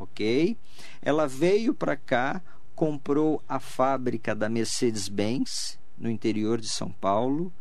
ok? 0.00 0.56
Ela 1.02 1.28
veio 1.28 1.74
para 1.74 1.96
cá, 1.96 2.42
comprou 2.74 3.42
a 3.48 3.60
fábrica 3.60 4.34
da 4.34 4.48
Mercedes-Benz 4.48 5.78
no 5.96 6.10
interior 6.10 6.60
de 6.60 6.68
São 6.68 6.90
Paulo 6.90 7.52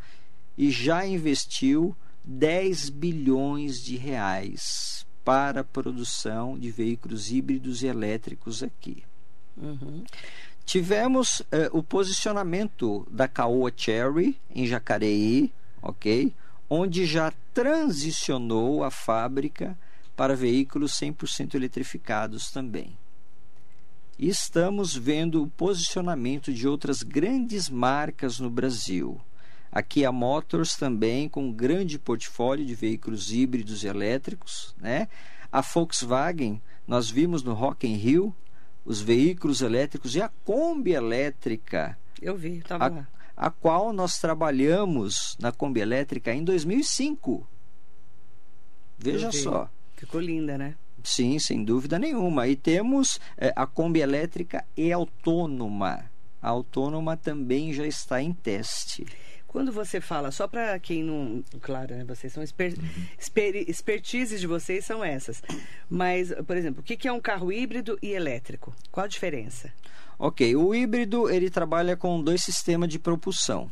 e 0.58 0.72
já 0.72 1.06
investiu 1.06 1.96
10 2.24 2.90
bilhões 2.90 3.84
de 3.84 3.98
reais 3.98 5.06
para 5.24 5.62
a 5.62 5.64
produção 5.64 6.58
de 6.58 6.72
veículos 6.72 7.32
híbridos 7.32 7.84
e 7.84 7.88
elétricos 7.88 8.64
aqui. 8.64 9.04
Uhum. 9.58 10.04
Tivemos 10.66 11.42
eh, 11.52 11.70
o 11.74 11.84
posicionamento 11.84 13.06
da 13.12 13.28
Caoa 13.28 13.72
Cherry 13.76 14.40
em 14.54 14.66
Jacareí, 14.66 15.52
ok? 15.82 16.34
Onde 16.70 17.06
já 17.06 17.34
transicionou 17.54 18.84
a 18.84 18.92
fábrica 18.92 19.78
para 20.20 20.36
veículos 20.36 20.92
100% 21.00 21.56
eletrificados 21.56 22.52
também. 22.52 22.98
E 24.18 24.28
estamos 24.28 24.94
vendo 24.94 25.42
o 25.42 25.48
posicionamento 25.48 26.52
de 26.52 26.68
outras 26.68 27.04
grandes 27.04 27.70
marcas 27.70 28.38
no 28.38 28.50
Brasil. 28.50 29.18
Aqui 29.72 30.04
a 30.04 30.12
Motors 30.12 30.76
também 30.76 31.30
com 31.30 31.46
um 31.46 31.54
grande 31.54 31.98
portfólio 31.98 32.66
de 32.66 32.76
veículos 32.76 33.32
híbridos 33.32 33.86
e 33.86 33.88
elétricos, 33.88 34.76
né? 34.78 35.08
A 35.50 35.62
Volkswagen, 35.62 36.62
nós 36.86 37.10
vimos 37.10 37.42
no 37.42 37.54
Rock 37.54 37.88
in 37.88 37.96
Rio 37.96 38.36
os 38.84 39.00
veículos 39.00 39.62
elétricos 39.62 40.18
e 40.18 40.22
a 40.22 40.28
Kombi 40.44 40.92
elétrica. 40.92 41.98
Eu 42.22 42.36
vi, 42.36 42.58
estava 42.58 42.90
lá. 42.90 43.08
A 43.38 43.50
qual 43.50 43.94
nós 43.94 44.20
trabalhamos 44.20 45.38
na 45.40 45.54
Kombi 45.54 45.80
elétrica 45.80 46.34
em 46.34 46.44
2005. 46.44 47.48
Veja 48.98 49.32
só. 49.32 49.70
Ficou 50.00 50.22
linda, 50.22 50.58
né? 50.58 50.76
Sim, 51.04 51.38
sem 51.40 51.62
dúvida 51.62 52.00
nenhuma. 52.00 52.48
E 52.48 52.56
temos 52.56 53.20
é, 53.38 53.52
a 53.54 53.68
Kombi 53.68 54.00
elétrica 54.00 54.66
e 54.76 54.94
autônoma. 54.94 56.10
A 56.42 56.48
autônoma 56.50 57.18
também 57.18 57.74
já 57.74 57.86
está 57.86 58.22
em 58.22 58.32
teste. 58.32 59.06
Quando 59.46 59.74
você 59.74 60.00
fala, 60.00 60.32
só 60.32 60.48
para 60.48 60.80
quem 60.80 61.04
não. 61.04 61.44
Claro, 61.60 61.96
né, 61.96 62.06
vocês 62.06 62.32
são. 62.32 62.42
Exper, 62.42 62.76
exper, 63.20 63.70
expertises 63.70 64.40
de 64.40 64.48
vocês 64.48 64.86
são 64.86 65.04
essas. 65.04 65.42
Mas, 65.90 66.32
por 66.48 66.56
exemplo, 66.56 66.80
o 66.80 66.84
que, 66.84 66.96
que 66.96 67.08
é 67.08 67.12
um 67.12 67.20
carro 67.20 67.52
híbrido 67.52 68.00
e 68.02 68.12
elétrico? 68.12 68.74
Qual 68.90 69.04
a 69.04 69.08
diferença? 69.08 69.74
Ok, 70.18 70.56
o 70.56 70.74
híbrido 70.74 71.30
ele 71.30 71.50
trabalha 71.50 71.98
com 71.98 72.24
dois 72.24 72.42
sistemas 72.42 72.88
de 72.88 73.00
propulsão. 73.00 73.70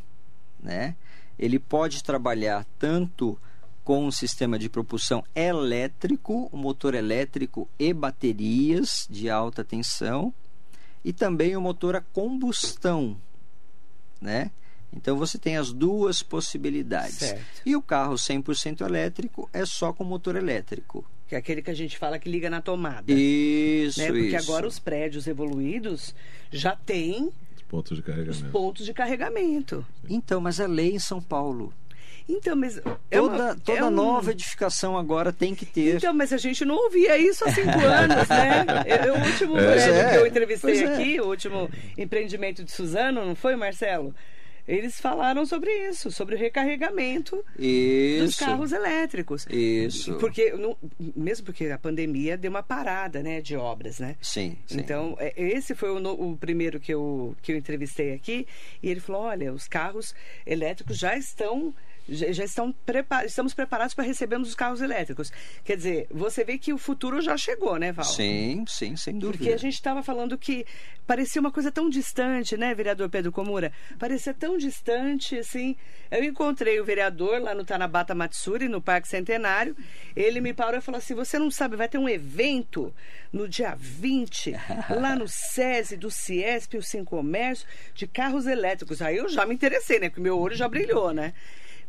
Né? 0.62 0.94
Ele 1.38 1.58
pode 1.58 2.04
trabalhar 2.04 2.66
tanto 2.78 3.38
com 3.88 4.04
um 4.04 4.10
sistema 4.10 4.58
de 4.58 4.68
propulsão 4.68 5.24
elétrico, 5.34 6.50
motor 6.52 6.94
elétrico 6.94 7.66
e 7.78 7.90
baterias 7.94 9.06
de 9.08 9.30
alta 9.30 9.64
tensão, 9.64 10.30
e 11.02 11.10
também 11.10 11.56
o 11.56 11.60
motor 11.62 11.96
a 11.96 12.02
combustão, 12.02 13.16
né? 14.20 14.50
Então 14.92 15.16
você 15.16 15.38
tem 15.38 15.56
as 15.56 15.72
duas 15.72 16.22
possibilidades. 16.22 17.14
Certo. 17.14 17.62
E 17.64 17.74
o 17.74 17.80
carro 17.80 18.16
100% 18.16 18.82
elétrico 18.82 19.48
é 19.54 19.64
só 19.64 19.90
com 19.90 20.04
motor 20.04 20.36
elétrico. 20.36 21.02
Que 21.26 21.34
é 21.34 21.38
aquele 21.38 21.62
que 21.62 21.70
a 21.70 21.74
gente 21.74 21.96
fala 21.96 22.18
que 22.18 22.28
liga 22.28 22.50
na 22.50 22.60
tomada. 22.60 23.10
Isso, 23.10 24.00
né? 24.00 24.08
Porque 24.08 24.36
isso. 24.36 24.50
agora 24.50 24.68
os 24.68 24.78
prédios 24.78 25.26
evoluídos 25.26 26.14
já 26.50 26.76
têm 26.76 27.32
Os 27.56 27.62
pontos 27.62 27.96
de 27.96 28.02
os 28.02 28.06
carregamento. 28.06 28.50
pontos 28.50 28.84
de 28.84 28.92
carregamento. 28.92 29.86
Então, 30.06 30.42
mas 30.42 30.60
a 30.60 30.66
lei 30.66 30.94
em 30.94 30.98
São 30.98 31.22
Paulo. 31.22 31.72
Então, 32.28 32.54
mas 32.54 32.76
é 32.76 32.82
Toda, 33.18 33.34
uma- 33.34 33.54
toda 33.56 33.78
é 33.78 33.84
um- 33.84 33.90
nova 33.90 34.32
edificação 34.32 34.98
agora 34.98 35.32
tem 35.32 35.54
que 35.54 35.64
ter. 35.64 35.96
Então, 35.96 36.12
mas 36.12 36.32
a 36.32 36.36
gente 36.36 36.64
não 36.64 36.74
ouvia 36.76 37.16
isso 37.16 37.42
há 37.48 37.52
cinco 37.52 37.70
anos, 37.80 38.28
né? 38.28 38.64
Eu- 39.06 39.14
o 39.14 39.24
último 39.26 39.58
É. 39.58 39.64
prédio 39.66 39.92
é, 39.94 40.10
que 40.10 40.16
eu 40.18 40.26
entrevistei 40.26 40.74
pois 40.78 40.90
é. 40.90 40.94
aqui, 40.94 41.20
o 41.20 41.26
último 41.26 41.70
empreendimento 41.96 42.62
de 42.62 42.70
Suzano, 42.70 43.24
não 43.24 43.34
foi, 43.34 43.56
Marcelo? 43.56 44.14
Eles 44.66 45.00
falaram 45.00 45.46
sobre 45.46 45.70
isso, 45.88 46.10
sobre 46.10 46.34
o 46.34 46.38
recarregamento 46.38 47.42
Isso. 47.58 48.24
dos 48.26 48.36
carros 48.36 48.70
elétricos. 48.70 49.46
Isso. 49.48 50.16
Porque, 50.18 50.52
não- 50.52 50.76
mesmo 51.16 51.46
porque 51.46 51.64
a 51.70 51.78
pandemia 51.78 52.36
deu 52.36 52.50
uma 52.50 52.62
parada, 52.62 53.22
né, 53.22 53.40
de 53.40 53.56
obras, 53.56 53.98
né? 53.98 54.16
Sim, 54.20 54.58
sim. 54.66 54.78
Então, 54.78 55.16
é, 55.18 55.32
esse 55.34 55.74
foi 55.74 55.88
o, 55.90 55.96
o 56.12 56.36
primeiro 56.36 56.78
que 56.78 56.92
eu, 56.92 57.34
que 57.40 57.52
eu 57.52 57.56
entrevistei 57.56 58.12
aqui. 58.12 58.46
E 58.82 58.90
ele 58.90 59.00
falou: 59.00 59.22
olha, 59.22 59.54
os 59.54 59.66
carros 59.66 60.14
elétricos 60.44 60.98
já 60.98 61.16
estão. 61.16 61.74
Já 62.08 62.44
estão 62.44 62.72
prepar 62.72 63.26
estamos 63.26 63.52
preparados 63.52 63.94
para 63.94 64.04
recebermos 64.04 64.48
os 64.48 64.54
carros 64.54 64.80
elétricos. 64.80 65.30
Quer 65.64 65.76
dizer, 65.76 66.06
você 66.10 66.42
vê 66.44 66.58
que 66.58 66.72
o 66.72 66.78
futuro 66.78 67.20
já 67.20 67.36
chegou, 67.36 67.76
né, 67.76 67.92
Val? 67.92 68.04
Sim, 68.04 68.64
sim, 68.66 68.96
sem 68.96 69.18
dúvida. 69.18 69.38
Porque 69.38 69.52
a 69.52 69.58
gente 69.58 69.74
estava 69.74 70.02
falando 70.02 70.38
que 70.38 70.64
parecia 71.06 71.40
uma 71.40 71.50
coisa 71.50 71.70
tão 71.70 71.88
distante, 71.88 72.56
né, 72.56 72.74
vereador 72.74 73.08
Pedro 73.08 73.30
Comura? 73.30 73.72
Parecia 73.98 74.32
tão 74.32 74.56
distante, 74.56 75.38
assim. 75.38 75.76
Eu 76.10 76.24
encontrei 76.24 76.80
o 76.80 76.84
vereador 76.84 77.40
lá 77.40 77.54
no 77.54 77.64
Tanabata 77.64 78.14
Matsuri, 78.14 78.68
no 78.68 78.80
Parque 78.80 79.08
Centenário. 79.08 79.76
Ele 80.16 80.40
me 80.40 80.54
parou 80.54 80.78
e 80.78 80.82
falou 80.82 80.98
assim: 80.98 81.14
Você 81.14 81.38
não 81.38 81.50
sabe, 81.50 81.76
vai 81.76 81.88
ter 81.88 81.98
um 81.98 82.08
evento 82.08 82.94
no 83.32 83.46
dia 83.46 83.74
20, 83.76 84.54
lá 84.98 85.14
no 85.14 85.28
SESI, 85.28 85.96
do 85.96 86.10
Ciesp, 86.10 86.76
o 86.76 86.82
Sim 86.82 87.04
Comércio, 87.04 87.66
de 87.94 88.06
carros 88.06 88.46
elétricos. 88.46 89.02
Aí 89.02 89.16
eu 89.16 89.28
já 89.28 89.44
me 89.44 89.54
interessei, 89.54 89.98
né? 89.98 90.08
Porque 90.08 90.22
meu 90.22 90.38
olho 90.38 90.56
já 90.56 90.68
brilhou, 90.68 91.12
né? 91.12 91.34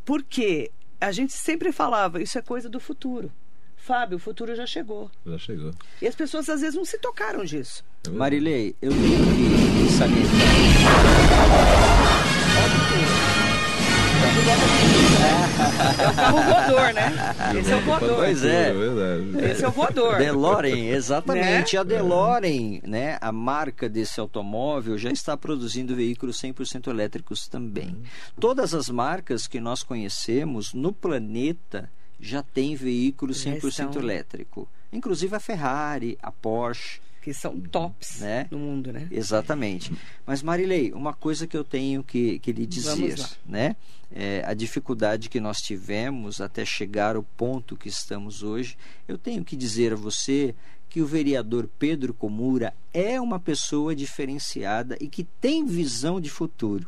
Porque 0.10 0.72
a 1.00 1.12
gente 1.12 1.34
sempre 1.34 1.72
falava: 1.72 2.20
Isso 2.20 2.40
é 2.40 2.42
coisa 2.42 2.68
do 2.68 2.80
futuro. 2.80 3.32
Fábio, 3.78 4.18
o 4.18 4.20
futuro 4.20 4.56
já 4.56 4.66
chegou. 4.66 5.12
Já 5.24 5.38
chegou. 5.38 5.72
E 6.02 6.08
as 6.08 6.16
pessoas 6.16 6.50
às 6.50 6.62
vezes 6.62 6.76
não 6.76 6.84
se 6.84 6.98
tocaram 6.98 7.46
disso. 7.46 7.86
É. 8.08 8.10
Marilei, 8.10 8.76
eu 8.82 8.92
tenho 8.92 9.86
que 9.86 9.94
salientar. 9.94 10.30
É 16.00 16.10
o 16.10 16.16
carro 16.16 16.42
voador, 16.42 16.94
né? 16.94 17.12
Esse 17.58 17.72
é 17.72 17.76
o 17.76 17.82
voador. 17.82 18.16
Pois 18.16 18.44
é. 18.44 18.70
É 18.70 18.74
verdade. 18.74 19.46
Esse 19.52 19.64
é 19.64 19.68
o 19.68 19.72
voador. 19.72 20.18
DeLorean, 20.18 20.96
exatamente. 20.96 21.76
Né? 21.76 21.80
A 21.80 21.84
DeLorean, 21.84 22.80
né, 22.84 23.18
a 23.22 23.32
marca 23.32 23.88
desse 23.90 24.20
automóvel, 24.20 24.98
já 24.98 25.12
está 25.12 25.36
produzindo 25.38 25.96
veículos 25.96 26.40
100% 26.42 26.88
elétricos 26.88 27.48
também. 27.48 27.98
Todas 28.40 28.74
as 28.74 28.90
marcas 28.90 29.48
que 29.48 29.60
nós 29.60 29.84
conhecemos 29.84 30.74
no 30.74 30.92
planeta 30.94 31.90
já 32.20 32.44
têm 32.44 32.76
veículos 32.76 33.42
Já 33.42 33.52
100% 33.52 33.68
estão. 33.68 34.02
elétrico. 34.02 34.68
Inclusive 34.92 35.36
a 35.36 35.40
Ferrari, 35.40 36.18
a 36.22 36.32
Porsche, 36.32 37.00
Que 37.22 37.34
são 37.34 37.60
tops 37.60 38.20
Né? 38.22 38.48
no 38.50 38.58
mundo, 38.58 38.94
né? 38.94 39.08
Exatamente. 39.12 39.92
Mas 40.26 40.42
Marilei, 40.42 40.92
uma 40.94 41.14
coisa 41.14 41.46
que 41.46 41.56
eu 41.58 41.64
tenho 41.64 42.04
que, 42.04 42.40
que 42.40 42.52
lhe 42.52 42.66
dizer, 42.66 43.18
né? 43.46 43.76
É, 44.12 44.42
a 44.46 44.54
dificuldade 44.54 45.30
que 45.30 45.40
nós 45.40 45.58
tivemos 45.58 46.42
até 46.42 46.66
chegar 46.66 47.16
ao 47.16 47.22
ponto 47.24 47.76
que 47.78 47.90
estamos 47.90 48.42
hoje, 48.42 48.78
eu 49.08 49.18
tenho 49.18 49.44
que 49.44 49.56
dizer 49.56 49.94
a 49.94 49.96
você 49.96 50.56
que 50.90 51.02
o 51.02 51.06
vereador 51.06 51.70
Pedro 51.78 52.14
Comura 52.14 52.74
é 52.92 53.22
uma 53.22 53.40
pessoa 53.40 53.96
diferenciada 53.96 54.98
e 55.00 55.08
que 55.08 55.24
tem 55.24 55.64
visão 55.66 56.20
de 56.20 56.30
futuro, 56.30 56.88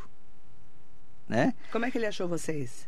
né? 1.29 1.53
Como 1.71 1.85
é 1.85 1.91
que 1.91 1.97
ele 1.99 2.07
achou 2.07 2.27
vocês? 2.27 2.87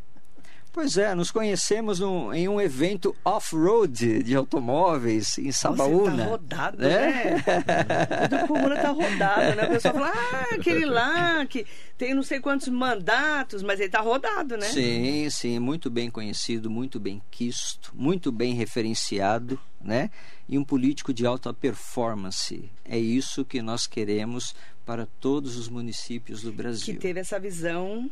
Pois 0.74 0.98
é, 0.98 1.14
nos 1.14 1.30
conhecemos 1.30 2.00
num- 2.00 2.34
em 2.34 2.50
um 2.50 2.60
evento 2.60 3.16
off-road 3.24 4.24
de 4.24 4.36
automóveis 4.36 5.38
em 5.38 5.52
Você 5.52 5.60
Sabaúna. 5.60 6.18
tá 6.18 6.30
rodado, 6.32 6.78
né? 6.80 6.90
né? 6.90 8.26
O 8.26 8.28
do 8.42 8.48
Comuna 8.48 8.76
tá 8.78 8.90
rodado, 8.90 9.56
né? 9.56 9.66
O 9.66 9.70
pessoal 9.70 9.94
fala, 9.94 10.12
ah, 10.12 10.56
aquele 10.56 10.86
lá 10.86 11.46
que 11.46 11.64
tem 11.96 12.16
não 12.16 12.24
sei 12.24 12.40
quantos 12.40 12.70
mandatos, 12.70 13.62
mas 13.62 13.80
ele 13.80 13.90
tá 13.90 14.02
rodado, 14.02 14.58
né? 14.58 14.66
Sim, 14.66 15.30
sim, 15.30 15.60
muito 15.60 15.92
bem 15.92 16.10
conhecido, 16.10 16.72
muito 16.72 17.00
bem 17.00 17.22
quisto, 17.30 17.92
muito 17.94 18.32
bem 18.32 18.56
referenciado, 18.56 19.60
né? 19.80 20.10
E 20.50 20.58
um 20.58 20.64
político 20.64 21.14
de 21.14 21.24
alta 21.24 21.54
performance. 21.54 22.68
É 22.84 22.98
isso 22.98 23.46
que 23.46 23.62
nós 23.62 23.86
queremos 23.86 24.56
para 24.84 25.06
todos 25.20 25.56
os 25.56 25.70
municípios 25.70 26.42
do 26.42 26.50
Que 26.52 26.58
Brasil. 26.58 27.00
teve 27.00 27.20
essa 27.20 27.40
visão 27.40 28.10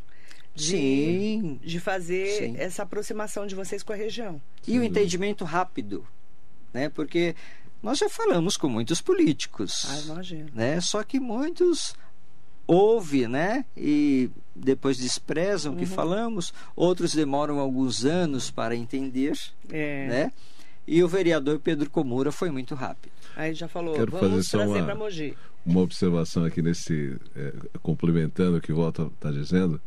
de, 0.53 0.63
Sim. 0.63 1.59
de 1.63 1.79
fazer 1.79 2.27
Sim. 2.37 2.55
essa 2.57 2.83
aproximação 2.83 3.47
de 3.47 3.55
vocês 3.55 3.83
com 3.83 3.93
a 3.93 3.95
região. 3.95 4.41
E 4.67 4.77
o 4.77 4.83
entendimento 4.83 5.43
rápido, 5.45 6.05
né? 6.73 6.89
Porque 6.89 7.35
nós 7.81 7.97
já 7.97 8.09
falamos 8.09 8.57
com 8.57 8.67
muitos 8.69 9.01
políticos. 9.01 9.85
Ah, 9.89 10.01
imagino. 10.13 10.49
né? 10.53 10.79
Só 10.81 11.03
que 11.03 11.19
muitos 11.19 11.95
ouvem, 12.67 13.27
né? 13.27 13.65
E 13.75 14.29
depois 14.55 14.97
desprezam 14.97 15.71
o 15.71 15.75
Uhum. 15.75 15.79
que 15.81 15.85
falamos. 15.85 16.53
Outros 16.75 17.13
demoram 17.13 17.59
alguns 17.59 18.05
anos 18.05 18.51
para 18.51 18.75
entender, 18.75 19.33
É. 19.69 20.07
né? 20.07 20.31
E 20.87 21.03
o 21.03 21.07
vereador 21.07 21.59
Pedro 21.59 21.89
Comura 21.89 22.31
foi 22.31 22.49
muito 22.51 22.75
rápido. 22.75 23.11
Aí 23.35 23.53
já 23.53 23.67
falou, 23.67 23.93
Quero 23.95 24.11
fazer 24.11 24.27
vamos 24.29 24.47
só 24.47 24.57
trazer 24.57 24.73
uma- 24.79 24.85
para 24.85 24.95
Mogi. 24.95 25.37
Uma 25.65 25.81
observação 25.81 26.43
aqui 26.43 26.61
nesse. 26.61 27.15
é, 27.35 27.53
complementando 27.81 28.57
o 28.57 28.61
que 28.61 28.71
o 28.73 28.77
Walter 28.77 29.07
está 29.07 29.31
dizendo. 29.31 29.79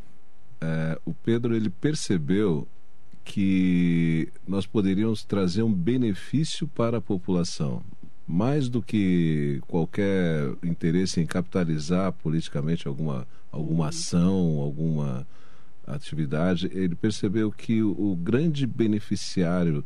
É, 0.64 0.98
o 1.04 1.12
Pedro 1.12 1.54
ele 1.54 1.68
percebeu 1.68 2.66
que 3.22 4.32
nós 4.46 4.66
poderíamos 4.66 5.22
trazer 5.22 5.62
um 5.62 5.72
benefício 5.72 6.66
para 6.66 6.98
a 6.98 7.02
população. 7.02 7.82
Mais 8.26 8.70
do 8.70 8.82
que 8.82 9.60
qualquer 9.66 10.54
interesse 10.62 11.20
em 11.20 11.26
capitalizar 11.26 12.12
politicamente 12.12 12.88
alguma, 12.88 13.26
alguma 13.52 13.88
ação, 13.88 14.58
alguma 14.58 15.26
atividade, 15.86 16.70
ele 16.72 16.94
percebeu 16.94 17.52
que 17.52 17.82
o, 17.82 17.90
o 17.90 18.16
grande 18.16 18.66
beneficiário 18.66 19.84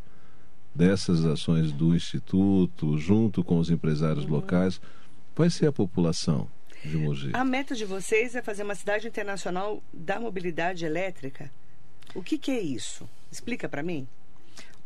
dessas 0.72 1.24
ações 1.24 1.72
do 1.72 1.92
Instituto, 1.92 2.96
junto 2.96 3.42
com 3.42 3.58
os 3.58 3.68
empresários 3.68 4.26
locais, 4.26 4.80
vai 5.34 5.50
ser 5.50 5.66
a 5.66 5.72
população 5.72 6.48
de 6.84 6.96
Mogi. 6.96 7.30
A 7.32 7.44
meta 7.44 7.74
de 7.74 7.84
vocês 7.84 8.34
é 8.34 8.42
fazer 8.42 8.62
uma 8.62 8.74
cidade 8.74 9.06
internacional 9.06 9.82
da 9.92 10.18
mobilidade 10.20 10.84
elétrica. 10.84 11.50
O 12.14 12.22
que, 12.22 12.38
que 12.38 12.50
é 12.50 12.60
isso? 12.60 13.08
Explica 13.30 13.68
para 13.68 13.82
mim. 13.82 14.06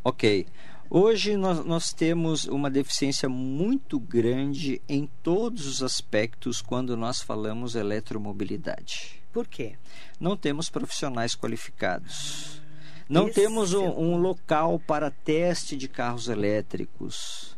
Ok. 0.05 0.47
Hoje 0.91 1.37
nós, 1.37 1.65
nós 1.65 1.93
temos 1.93 2.45
uma 2.45 2.71
deficiência 2.71 3.29
muito 3.29 3.99
grande 3.99 4.83
em 4.89 5.09
todos 5.23 5.67
os 5.67 5.83
aspectos 5.83 6.61
quando 6.61 6.97
nós 6.97 7.23
falamos 7.23 7.75
eletromobilidade. 7.75 9.23
Por 9.33 9.47
quê? 9.47 9.77
Não 10.21 10.37
temos 10.37 10.69
profissionais 10.69 11.35
qualificados. 11.35 12.61
Não 13.09 13.29
Esse 13.29 13.41
temos 13.41 13.73
um, 13.73 13.89
um 13.89 14.17
local 14.17 14.79
para 14.79 15.11
teste 15.11 15.77
de 15.77 15.89
carros 15.89 16.29
elétricos. 16.29 17.57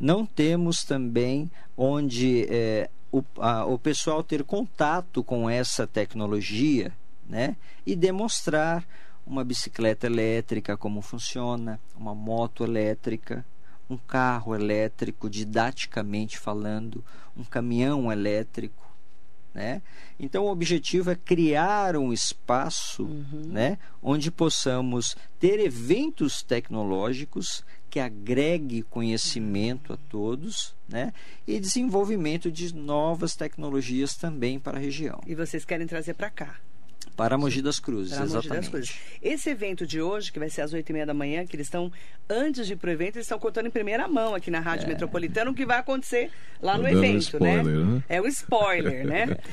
Não 0.00 0.24
temos 0.24 0.82
também 0.84 1.50
onde 1.76 2.46
é, 2.48 2.90
o, 3.12 3.22
a- 3.38 3.66
o 3.66 3.78
pessoal 3.78 4.22
ter 4.24 4.42
contato 4.42 5.22
com 5.22 5.48
essa 5.48 5.86
tecnologia 5.86 6.92
né? 7.28 7.56
e 7.86 7.94
demonstrar 7.94 8.84
uma 9.26 9.44
bicicleta 9.44 10.06
elétrica 10.06 10.76
como 10.76 11.00
funciona, 11.02 11.78
uma 11.94 12.14
moto 12.14 12.64
elétrica, 12.64 13.44
um 13.88 13.96
carro 13.96 14.54
elétrico, 14.54 15.28
didaticamente 15.30 16.38
falando, 16.38 17.04
um 17.36 17.44
caminhão 17.44 18.10
elétrico. 18.10 18.82
Né? 19.54 19.82
Então, 20.18 20.44
o 20.46 20.50
objetivo 20.50 21.10
é 21.10 21.14
criar 21.14 21.94
um 21.96 22.12
espaço 22.12 23.04
né, 23.32 23.78
onde 24.02 24.30
possamos 24.30 25.14
ter 25.38 25.60
eventos 25.60 26.42
tecnológicos 26.42 27.62
que 27.92 28.00
agregue 28.00 28.80
conhecimento 28.84 29.92
a 29.92 29.98
todos 30.08 30.74
né, 30.88 31.12
e 31.46 31.60
desenvolvimento 31.60 32.50
de 32.50 32.74
novas 32.74 33.36
tecnologias 33.36 34.16
também 34.16 34.58
para 34.58 34.78
a 34.78 34.80
região. 34.80 35.20
E 35.26 35.34
vocês 35.34 35.62
querem 35.62 35.86
trazer 35.86 36.14
para 36.14 36.30
cá. 36.30 36.56
Para 37.14 37.36
Mogi 37.36 37.60
das 37.60 37.78
Cruzes, 37.78 38.14
Para 38.14 38.20
Mogi 38.24 38.38
exatamente. 38.38 38.62
das 38.62 38.68
Cruzes. 38.70 38.98
Esse 39.20 39.50
evento 39.50 39.86
de 39.86 40.00
hoje, 40.00 40.32
que 40.32 40.38
vai 40.38 40.48
ser 40.48 40.62
às 40.62 40.72
oito 40.72 40.88
e 40.88 40.92
meia 40.94 41.04
da 41.04 41.12
manhã, 41.12 41.44
que 41.44 41.54
eles 41.54 41.66
estão, 41.66 41.92
antes 42.30 42.66
de 42.66 42.72
ir 42.72 42.76
pro 42.76 42.90
evento, 42.90 43.16
eles 43.16 43.26
estão 43.26 43.38
contando 43.38 43.66
em 43.66 43.70
primeira 43.70 44.08
mão 44.08 44.34
aqui 44.34 44.50
na 44.50 44.60
Rádio 44.60 44.88
Metropolitana 44.88 45.50
o 45.50 45.54
que 45.54 45.66
vai 45.66 45.78
acontecer 45.78 46.30
lá 46.62 46.78
no 46.78 46.84
um 46.84 46.88
evento, 46.88 47.18
spoiler, 47.18 47.76
né? 47.84 48.02
É 48.08 48.22
o 48.22 48.26
spoiler, 48.26 49.06
né? 49.06 49.36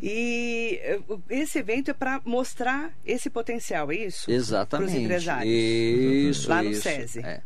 E 0.00 0.80
eh, 0.82 1.00
esse 1.28 1.58
evento 1.58 1.90
é 1.90 1.94
para 1.94 2.20
mostrar 2.24 2.92
esse 3.04 3.28
potencial, 3.28 3.92
é 3.92 3.96
isso? 3.96 4.30
Exatamente. 4.30 4.88
Para 4.88 4.96
os 4.96 5.04
empresários. 5.04 5.54
Isso, 5.54 6.48
Lá 6.48 6.62
no 6.62 6.70
isso. 6.70 6.82
SESI. 6.82 7.20
É. 7.20 7.42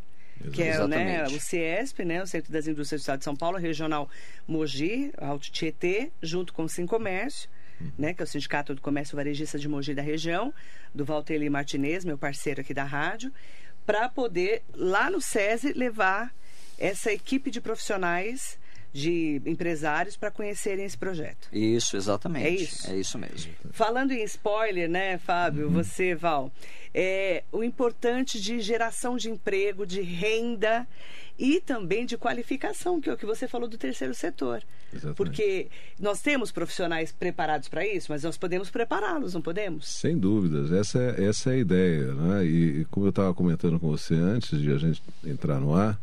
que 0.52 0.62
é 0.62 0.86
né, 0.86 1.24
o 1.24 1.40
CIESP, 1.40 2.04
né, 2.04 2.22
o 2.22 2.26
Centro 2.26 2.52
das 2.52 2.66
Indústrias 2.66 3.00
do 3.00 3.02
Estado 3.02 3.18
de 3.18 3.24
São 3.24 3.36
Paulo, 3.36 3.58
Regional 3.58 4.08
Mogi, 4.46 5.12
Alto 5.18 5.50
Tietê, 5.50 6.10
junto 6.22 6.52
com 6.52 6.64
o 6.64 6.68
Sincomércio, 6.68 7.48
né, 7.98 8.14
que 8.14 8.22
é 8.22 8.24
o 8.24 8.26
Sindicato 8.26 8.74
do 8.74 8.80
Comércio 8.80 9.16
Varejista 9.16 9.58
de 9.58 9.68
Mogi 9.68 9.94
da 9.94 10.02
região, 10.02 10.52
do 10.94 11.04
Valteli 11.04 11.50
Martinez, 11.50 12.04
meu 12.04 12.16
parceiro 12.16 12.60
aqui 12.60 12.72
da 12.72 12.84
rádio, 12.84 13.32
para 13.84 14.08
poder, 14.08 14.62
lá 14.74 15.10
no 15.10 15.20
SESI, 15.20 15.72
levar 15.72 16.34
essa 16.78 17.12
equipe 17.12 17.50
de 17.50 17.60
profissionais, 17.60 18.58
de 18.92 19.42
empresários, 19.44 20.16
para 20.16 20.30
conhecerem 20.30 20.84
esse 20.84 20.96
projeto. 20.96 21.48
Isso, 21.52 21.96
exatamente. 21.96 22.46
É 22.46 22.50
isso? 22.50 22.90
É 22.90 22.96
isso 22.96 23.18
mesmo. 23.18 23.52
Falando 23.70 24.12
em 24.12 24.22
spoiler, 24.24 24.88
né, 24.88 25.18
Fábio, 25.18 25.68
você, 25.68 26.14
Val, 26.14 26.50
é 26.98 27.44
o 27.52 27.62
importante 27.62 28.40
de 28.40 28.58
geração 28.58 29.18
de 29.18 29.28
emprego, 29.28 29.86
de 29.86 30.00
renda 30.00 30.88
e 31.38 31.60
também 31.60 32.06
de 32.06 32.16
qualificação, 32.16 32.98
que 32.98 33.10
é 33.10 33.12
o 33.12 33.18
que 33.18 33.26
você 33.26 33.46
falou 33.46 33.68
do 33.68 33.76
terceiro 33.76 34.14
setor. 34.14 34.62
Exatamente. 34.90 35.16
Porque 35.16 35.68
nós 36.00 36.22
temos 36.22 36.50
profissionais 36.50 37.12
preparados 37.12 37.68
para 37.68 37.86
isso, 37.86 38.06
mas 38.10 38.22
nós 38.22 38.38
podemos 38.38 38.70
prepará-los, 38.70 39.34
não 39.34 39.42
podemos? 39.42 39.86
Sem 39.86 40.16
dúvidas, 40.16 40.72
essa 40.72 40.98
é, 40.98 41.24
essa 41.26 41.50
é 41.50 41.56
a 41.56 41.58
ideia. 41.58 42.14
Né? 42.14 42.46
E, 42.46 42.80
e 42.80 42.84
como 42.86 43.04
eu 43.04 43.10
estava 43.10 43.34
comentando 43.34 43.78
com 43.78 43.88
você 43.90 44.14
antes 44.14 44.58
de 44.58 44.72
a 44.72 44.78
gente 44.78 45.02
entrar 45.22 45.60
no 45.60 45.74
ar, 45.74 46.00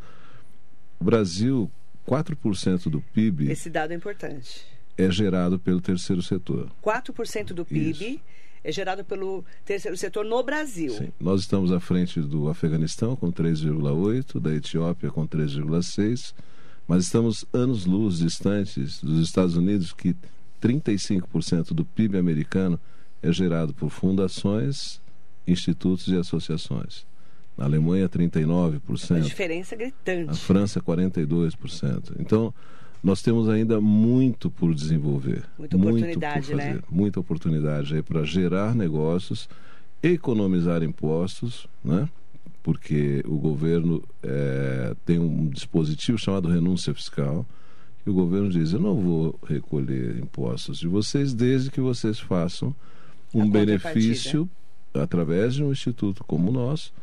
o 0.99 1.03
Brasil, 1.03 1.71
4% 2.07 2.83
do 2.89 3.01
PIB 3.01 3.51
Esse 3.51 3.67
dado 3.67 3.93
é 3.93 3.95
importante. 3.95 4.63
é 4.95 5.09
gerado 5.09 5.57
pelo 5.57 5.81
terceiro 5.81 6.21
setor. 6.21 6.69
4% 6.83 7.47
do 7.47 7.65
PIB 7.65 8.21
é 8.63 8.71
gerado 8.71 9.03
pelo 9.03 9.43
terceiro 9.65 9.97
setor 9.97 10.23
no 10.25 10.41
Brasil. 10.43 10.91
Sim. 10.93 11.09
Nós 11.19 11.41
estamos 11.41 11.71
à 11.71 11.79
frente 11.79 12.21
do 12.21 12.47
Afeganistão 12.49 13.15
com 13.15 13.31
3,8%, 13.31 14.39
da 14.39 14.53
Etiópia 14.53 15.11
com 15.11 15.27
3,6%, 15.27 16.33
mas 16.87 17.03
estamos 17.05 17.45
anos-luz 17.53 18.19
distantes 18.19 19.01
dos 19.01 19.21
Estados 19.23 19.55
Unidos, 19.57 19.91
que 19.93 20.15
35% 20.61 21.73
do 21.73 21.83
PIB 21.85 22.17
americano 22.17 22.79
é 23.21 23.31
gerado 23.31 23.73
por 23.73 23.89
fundações, 23.89 25.01
institutos 25.47 26.07
e 26.07 26.15
associações. 26.15 27.05
Na 27.57 27.65
Alemanha, 27.65 28.05
A 28.05 28.09
39%. 28.09 29.21
diferença 29.21 29.75
é 29.75 29.77
Na 29.77 29.83
gritante. 29.83 30.39
França, 30.39 30.81
42%. 30.81 32.13
Então, 32.19 32.53
nós 33.03 33.21
temos 33.21 33.49
ainda 33.49 33.81
muito 33.81 34.49
por 34.49 34.73
desenvolver. 34.73 35.43
Muita 35.59 35.77
muito 35.77 35.97
oportunidade, 35.97 36.47
por 36.47 36.57
fazer. 36.57 36.73
né? 36.75 36.81
Muita 36.89 37.19
oportunidade 37.19 37.95
aí 37.95 38.01
para 38.01 38.23
gerar 38.23 38.73
negócios, 38.73 39.49
economizar 40.01 40.81
impostos, 40.81 41.67
né? 41.83 42.07
Porque 42.63 43.21
o 43.27 43.37
governo 43.37 44.01
eh, 44.23 44.95
tem 45.05 45.19
um 45.19 45.49
dispositivo 45.49 46.17
chamado 46.17 46.47
renúncia 46.47 46.93
fiscal, 46.93 47.45
que 48.05 48.09
o 48.09 48.13
governo 48.13 48.49
diz: 48.49 48.71
eu 48.71 48.79
não 48.79 48.95
vou 48.95 49.37
recolher 49.45 50.17
impostos 50.17 50.79
de 50.79 50.87
vocês 50.87 51.33
desde 51.33 51.69
que 51.69 51.81
vocês 51.81 52.21
façam 52.21 52.73
um 53.33 53.49
benefício 53.49 54.49
através 54.93 55.55
de 55.55 55.63
um 55.63 55.73
instituto 55.73 56.23
como 56.23 56.51
o 56.51 56.53
nosso, 56.53 56.93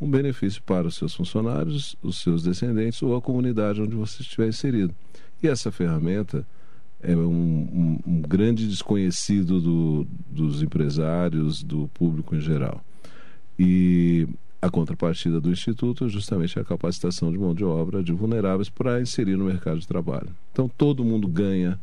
um 0.00 0.08
benefício 0.08 0.62
para 0.62 0.86
os 0.86 0.94
seus 0.94 1.12
funcionários, 1.12 1.96
os 2.00 2.18
seus 2.22 2.44
descendentes 2.44 3.02
ou 3.02 3.16
a 3.16 3.20
comunidade 3.20 3.82
onde 3.82 3.96
você 3.96 4.22
estiver 4.22 4.46
inserido. 4.46 4.94
E 5.42 5.48
essa 5.48 5.70
ferramenta 5.72 6.46
é 7.02 7.16
um, 7.16 7.22
um- 7.22 7.98
um 8.06 8.20
grande 8.22 8.66
desconhecido 8.68 9.60
do- 9.60 10.06
dos 10.30 10.62
empresários, 10.62 11.62
do 11.62 11.88
público 11.94 12.34
em 12.36 12.40
geral. 12.40 12.84
E 13.58 14.28
a 14.60 14.68
contrapartida 14.70 15.40
do 15.40 15.50
Instituto 15.50 16.04
é 16.04 16.08
justamente 16.08 16.58
a 16.58 16.64
capacitação 16.64 17.32
de 17.32 17.38
mão 17.38 17.54
de 17.54 17.64
obra 17.64 18.02
de 18.02 18.12
vulneráveis 18.12 18.68
para 18.68 19.00
inserir 19.00 19.36
no 19.36 19.44
mercado 19.46 19.78
de 19.80 19.86
trabalho. 19.88 20.28
Então, 20.52 20.68
todo 20.68 21.04
mundo 21.04 21.26
ganha 21.26 21.80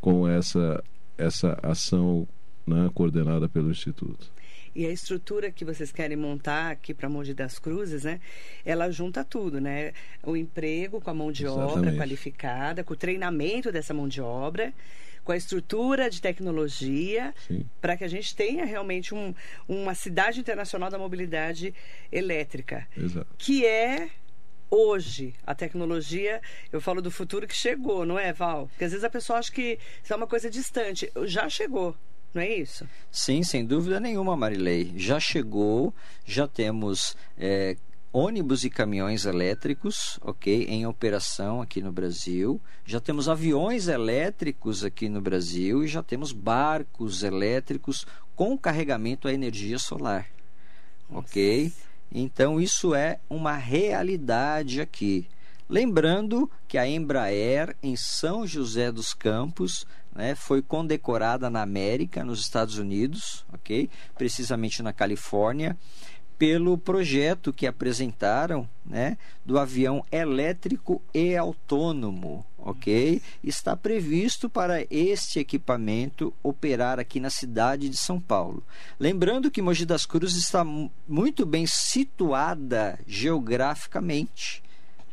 com 0.00 0.26
essa, 0.26 0.82
essa 1.16 1.56
ação 1.62 2.26
né, 2.66 2.90
coordenada 2.94 3.48
pelo 3.48 3.70
Instituto. 3.70 4.30
E 4.74 4.86
a 4.86 4.90
estrutura 4.90 5.50
que 5.50 5.64
vocês 5.64 5.92
querem 5.92 6.16
montar 6.16 6.70
aqui 6.70 6.94
para 6.94 7.08
Mogi 7.08 7.34
das 7.34 7.58
Cruzes, 7.58 8.04
né? 8.04 8.20
Ela 8.64 8.90
junta 8.90 9.22
tudo, 9.22 9.60
né? 9.60 9.92
O 10.22 10.36
emprego 10.36 11.00
com 11.00 11.10
a 11.10 11.14
mão 11.14 11.30
de 11.30 11.46
obra 11.46 11.64
Exatamente. 11.72 11.98
qualificada, 11.98 12.82
com 12.84 12.94
o 12.94 12.96
treinamento 12.96 13.70
dessa 13.70 13.92
mão 13.92 14.08
de 14.08 14.20
obra, 14.22 14.72
com 15.24 15.30
a 15.32 15.36
estrutura 15.36 16.08
de 16.10 16.20
tecnologia, 16.22 17.34
para 17.80 17.96
que 17.96 18.04
a 18.04 18.08
gente 18.08 18.34
tenha 18.34 18.64
realmente 18.64 19.14
um- 19.14 19.34
uma 19.68 19.94
cidade 19.94 20.40
internacional 20.40 20.90
da 20.90 20.98
mobilidade 20.98 21.74
elétrica, 22.10 22.88
Exato. 22.96 23.26
que 23.38 23.64
é 23.66 24.08
hoje 24.70 25.34
a 25.46 25.54
tecnologia, 25.54 26.40
eu 26.72 26.80
falo 26.80 27.02
do 27.02 27.10
futuro 27.10 27.46
que 27.46 27.54
chegou, 27.54 28.06
não 28.06 28.18
é, 28.18 28.32
Val? 28.32 28.68
Porque 28.68 28.84
às 28.84 28.90
vezes 28.90 29.04
a 29.04 29.10
pessoa 29.10 29.38
acha 29.38 29.52
que 29.52 29.78
isso 30.02 30.12
é 30.12 30.16
uma 30.16 30.26
coisa 30.26 30.48
distante. 30.50 31.12
Já 31.26 31.46
chegou, 31.48 31.94
não 32.34 32.42
é 32.42 32.54
isso? 32.56 32.88
Sim, 33.10 33.42
sem 33.42 33.64
dúvida 33.64 34.00
nenhuma, 34.00 34.36
Marilei. 34.36 34.92
Já 34.96 35.20
chegou, 35.20 35.94
já 36.24 36.48
temos 36.48 37.16
é, 37.36 37.76
ônibus 38.12 38.64
e 38.64 38.70
caminhões 38.70 39.24
elétricos, 39.24 40.18
ok, 40.22 40.64
em 40.64 40.86
operação 40.86 41.62
aqui 41.62 41.80
no 41.80 41.90
Brasil. 41.90 42.60
Já 42.84 43.00
temos 43.00 43.28
aviões 43.28 43.88
elétricos 43.88 44.84
aqui 44.84 45.08
no 45.08 45.20
Brasil 45.20 45.82
e 45.82 45.88
já 45.88 46.02
temos 46.02 46.32
barcos 46.32 47.22
elétricos 47.22 48.06
com 48.34 48.56
carregamento 48.56 49.28
a 49.28 49.32
energia 49.32 49.78
solar, 49.78 50.26
ok? 51.08 51.72
Então 52.10 52.60
isso 52.60 52.94
é 52.94 53.18
uma 53.30 53.56
realidade 53.56 54.80
aqui. 54.80 55.26
Lembrando 55.68 56.50
que 56.68 56.76
a 56.76 56.86
Embraer 56.86 57.74
em 57.82 57.96
São 57.96 58.46
José 58.46 58.92
dos 58.92 59.14
Campos 59.14 59.86
né, 60.14 60.34
foi 60.34 60.60
condecorada 60.62 61.48
na 61.48 61.62
América, 61.62 62.24
nos 62.24 62.40
Estados 62.40 62.78
Unidos, 62.78 63.44
ok? 63.52 63.88
Precisamente 64.16 64.82
na 64.82 64.92
Califórnia, 64.92 65.76
pelo 66.38 66.76
projeto 66.76 67.52
que 67.52 67.68
apresentaram, 67.68 68.68
né, 68.84 69.16
do 69.44 69.58
avião 69.60 70.04
elétrico 70.10 71.00
e 71.14 71.36
autônomo, 71.36 72.44
ok? 72.58 73.22
Está 73.44 73.76
previsto 73.76 74.50
para 74.50 74.84
este 74.90 75.38
equipamento 75.38 76.34
operar 76.42 76.98
aqui 76.98 77.20
na 77.20 77.30
cidade 77.30 77.88
de 77.88 77.96
São 77.96 78.20
Paulo. 78.20 78.64
Lembrando 78.98 79.52
que 79.52 79.62
Mogi 79.62 79.86
das 79.86 80.04
Cruzes 80.04 80.36
está 80.42 80.64
mu- 80.64 80.90
muito 81.06 81.46
bem 81.46 81.64
situada 81.64 82.98
geograficamente, 83.06 84.62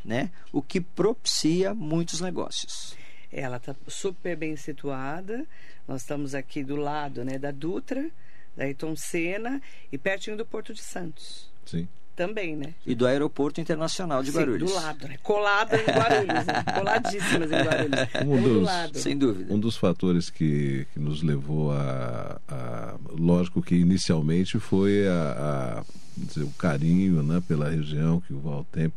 né? 0.03 0.31
O 0.51 0.61
que 0.63 0.81
propicia 0.81 1.75
muitos 1.75 2.21
negócios. 2.21 2.97
Ela 3.31 3.57
está 3.57 3.75
super 3.87 4.35
bem 4.35 4.55
situada. 4.55 5.45
Nós 5.87 6.01
estamos 6.01 6.33
aqui 6.35 6.63
do 6.63 6.75
lado 6.75 7.23
né, 7.23 7.37
da 7.37 7.51
Dutra, 7.51 8.09
da 8.57 8.63
Ayrton 8.65 8.95
Senna 8.95 9.61
e 9.91 9.97
pertinho 9.97 10.35
do 10.37 10.45
Porto 10.45 10.73
de 10.73 10.81
Santos. 10.81 11.49
Sim. 11.65 11.87
Também, 12.15 12.53
né? 12.53 12.73
E 12.85 12.93
do 12.93 13.07
Aeroporto 13.07 13.61
Internacional 13.61 14.21
de 14.21 14.31
Sim, 14.31 14.39
Guarulhos. 14.39 14.69
do 14.69 14.75
lado, 14.75 15.07
né? 15.07 15.17
Colada 15.23 15.77
em 15.81 15.85
Guarulhos, 15.85 16.45
né? 16.45 16.63
Coladíssimas 16.77 17.49
em 17.51 17.55
Guarulhos. 17.63 17.99
Um 17.99 18.03
Estamos 18.03 18.41
do 18.43 18.53
dos- 18.55 18.63
lado. 18.65 18.97
Sem 18.99 19.17
dúvida. 19.17 19.53
Um 19.53 19.59
dos 19.59 19.77
fatores 19.77 20.29
que, 20.29 20.85
que 20.93 20.99
nos 20.99 21.23
levou 21.23 21.71
a, 21.71 22.41
a- 22.47 22.95
Lógico 23.11 23.61
que 23.61 23.75
inicialmente 23.75 24.59
foi 24.59 25.07
a, 25.07 25.79
a 25.79 25.83
dizer, 26.17 26.43
o 26.43 26.49
carinho 26.51 27.23
né, 27.23 27.41
pela 27.47 27.69
região 27.69 28.19
que 28.19 28.33
o 28.33 28.39
Val 28.39 28.65
tem 28.69 28.91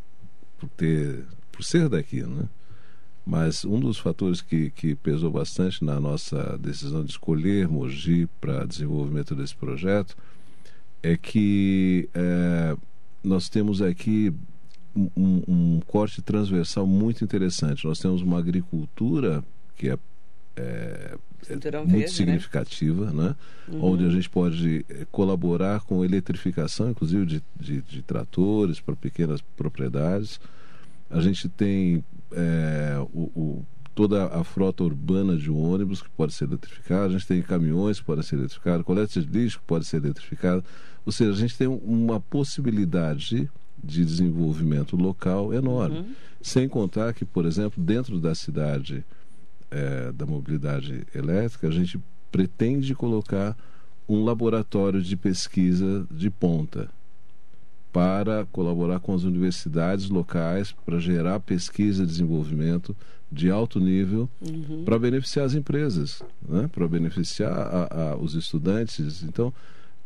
por, 0.59 0.69
ter, 0.71 1.23
por 1.53 1.63
ser 1.63 1.89
daqui. 1.89 2.23
Né? 2.23 2.43
Mas 3.25 3.65
um 3.65 3.79
dos 3.79 3.99
fatores 3.99 4.41
que, 4.41 4.71
que 4.71 4.95
pesou 4.97 5.31
bastante 5.31 5.85
na 5.85 6.01
nossa 6.01 6.59
decisão 6.59 7.05
de 7.05 7.13
escolher 7.13 7.69
Mogi 7.69 8.29
para 8.41 8.65
desenvolvimento 8.65 9.35
desse 9.37 9.55
projeto 9.55 10.17
é 11.03 11.17
que 11.17 12.09
eh, 12.15 12.77
nós 13.23 13.49
temos 13.49 13.81
aqui 13.81 14.33
um, 14.95 15.09
um- 15.17 15.43
um 15.49 15.81
corte 15.87 16.21
transversal 16.21 16.85
muito 16.87 17.23
interessante. 17.25 17.85
Nós 17.87 17.99
temos 18.01 18.23
uma 18.23 18.39
agricultura 18.39 19.45
que 19.77 19.89
é, 19.89 19.99
é, 20.57 21.17
é 21.49 21.57
muito 21.85 21.91
verde, 21.93 22.03
né? 22.03 22.07
significativa, 22.09 23.13
né? 23.13 23.37
onde 23.81 24.05
a 24.05 24.11
gente 24.11 24.29
pode 24.29 24.85
eh, 24.89 25.07
colaborar 25.13 25.81
com 25.83 26.05
eletrificação, 26.05 26.91
inclusive 26.91 27.25
de, 27.25 27.43
de, 27.59 27.81
de 27.83 28.03
tratores 28.03 28.81
para 28.81 28.97
pequenas 28.97 29.41
propriedades. 29.57 30.41
A 31.13 31.21
gente 31.21 31.49
tem 31.49 32.03
eh, 32.33 32.97
o, 33.13 33.21
o- 33.35 33.67
toda 33.95 34.27
a 34.29 34.43
frota 34.43 34.83
urbana 34.83 35.37
de 35.37 35.51
ônibus 35.51 36.01
que 36.01 36.09
pode 36.11 36.33
ser 36.33 36.45
eletrificada, 36.45 37.05
a 37.07 37.09
gente 37.11 37.27
tem 37.27 37.43
caminhões 37.43 38.01
que 38.01 38.07
podem 38.07 38.23
ser 38.25 38.37
eletrificados, 38.37 38.87
coleta 38.87 39.21
de 39.21 39.27
lixo 39.29 39.59
que 39.61 39.67
pode 39.67 39.85
ser 39.85 39.99
eletrificada. 39.99 40.65
Ou 41.05 41.13
seja, 41.13 41.31
a 41.33 41.37
gente 41.37 41.59
tem 41.59 41.67
uma 41.69 42.19
possibilidade 42.19 43.51
de 43.85 44.05
desenvolvimento 44.05 44.97
local 44.97 45.53
enorme. 45.53 45.99
Uhum. 45.99 46.07
Sem 46.41 46.69
contar 46.69 47.13
que, 47.13 47.25
por 47.25 47.45
exemplo, 47.45 47.83
dentro 47.83 48.19
da 48.19 48.35
cidade 48.35 49.05
é, 49.71 50.11
da 50.13 50.25
mobilidade 50.25 51.07
elétrica, 51.15 51.69
a 51.69 51.71
gente 51.71 52.01
pretende 52.31 52.95
colocar 52.95 53.57
um 54.09 54.25
laboratório 54.25 55.03
de 55.03 55.17
pesquisa 55.17 56.07
de 56.11 56.31
ponta 56.31 56.89
para 57.93 58.47
colaborar 58.47 59.01
com 59.01 59.15
as 59.15 59.23
universidades 59.23 60.09
locais 60.09 60.73
para 60.73 60.99
gerar 60.99 61.39
pesquisa 61.41 62.03
e 62.03 62.07
desenvolvimento 62.07 62.97
de 63.31 63.51
alto 63.51 63.79
nível 63.79 64.29
uhum. 64.41 64.85
para 64.85 64.99
beneficiar 64.99 65.45
as 65.47 65.55
empresas, 65.55 66.23
né? 66.47 66.69
para 66.73 66.89
beneficiar 66.89 67.53
a, 67.53 68.13
a, 68.13 68.17
os 68.17 68.35
estudantes. 68.35 69.23
Então, 69.23 69.53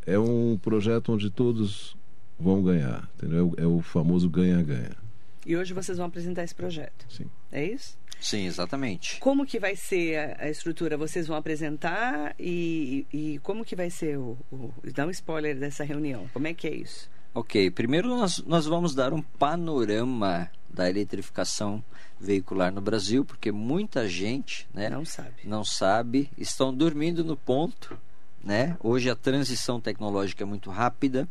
é 0.04 0.18
um 0.18 0.58
projeto 0.58 1.12
onde 1.12 1.30
todos 1.30 1.96
vão 2.38 2.62
ganhar, 2.62 3.08
entendeu? 3.16 3.54
É 3.56 3.66
o 3.66 3.80
famoso 3.80 4.28
ganha-ganha. 4.28 4.96
E 5.44 5.56
hoje 5.56 5.72
vocês 5.72 5.96
vão 5.96 6.06
apresentar 6.06 6.42
esse 6.42 6.54
projeto. 6.54 7.06
Sim. 7.08 7.26
É 7.52 7.64
isso? 7.64 7.96
Sim, 8.20 8.46
exatamente. 8.46 9.20
Como 9.20 9.46
que 9.46 9.60
vai 9.60 9.76
ser 9.76 10.18
a, 10.18 10.44
a 10.44 10.50
estrutura? 10.50 10.96
Vocês 10.96 11.26
vão 11.26 11.36
apresentar 11.36 12.34
e, 12.38 13.06
e, 13.12 13.38
como 13.40 13.64
que 13.64 13.76
vai 13.76 13.90
ser 13.90 14.18
o, 14.18 14.36
o... 14.50 14.72
Dá 14.92 15.06
um 15.06 15.10
spoiler 15.10 15.56
dessa 15.56 15.84
reunião. 15.84 16.28
Como 16.32 16.46
é 16.46 16.54
que 16.54 16.66
é 16.66 16.74
isso? 16.74 17.08
Ok, 17.36 17.70
primeiro 17.70 18.08
nós, 18.08 18.42
nós 18.46 18.64
vamos 18.64 18.94
dar 18.94 19.12
um 19.12 19.20
panorama 19.20 20.50
da 20.70 20.88
eletrificação 20.88 21.84
veicular 22.18 22.72
no 22.72 22.80
Brasil, 22.80 23.26
porque 23.26 23.52
muita 23.52 24.08
gente 24.08 24.66
né, 24.72 24.88
não 24.88 25.04
sabe. 25.04 25.34
Não 25.44 25.62
sabe, 25.62 26.30
estão 26.38 26.74
dormindo 26.74 27.22
no 27.22 27.36
ponto. 27.36 27.98
Né? 28.42 28.74
Hoje 28.82 29.10
a 29.10 29.14
transição 29.14 29.78
tecnológica 29.78 30.44
é 30.44 30.46
muito 30.46 30.70
rápida 30.70 31.28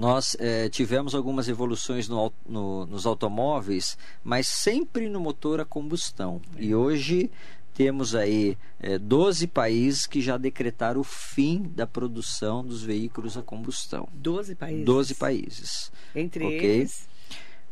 nós 0.00 0.34
é, 0.40 0.66
tivemos 0.70 1.14
algumas 1.14 1.46
evoluções 1.46 2.08
no, 2.08 2.32
no, 2.48 2.86
nos 2.86 3.04
automóveis, 3.04 3.98
mas 4.24 4.48
sempre 4.48 5.10
no 5.10 5.20
motor 5.20 5.60
a 5.60 5.64
combustão. 5.64 6.40
E 6.56 6.74
hoje 6.74 7.30
temos 7.74 8.14
aí 8.14 8.56
é, 8.78 8.98
12 8.98 9.46
países 9.46 10.06
que 10.06 10.20
já 10.20 10.36
decretaram 10.36 11.00
o 11.00 11.04
fim 11.04 11.62
da 11.62 11.86
produção 11.86 12.64
dos 12.64 12.82
veículos 12.82 13.36
a 13.36 13.42
combustão. 13.42 14.08
12 14.12 14.54
países? 14.54 14.84
12 14.84 15.14
países. 15.14 15.92
Entre 16.14 16.44
okay? 16.44 16.58
eles? 16.58 17.08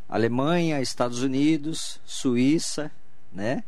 Alemanha, 0.09 0.81
Estados 0.81 1.23
Unidos, 1.23 2.01
Suíça, 2.05 2.91
né? 3.33 3.63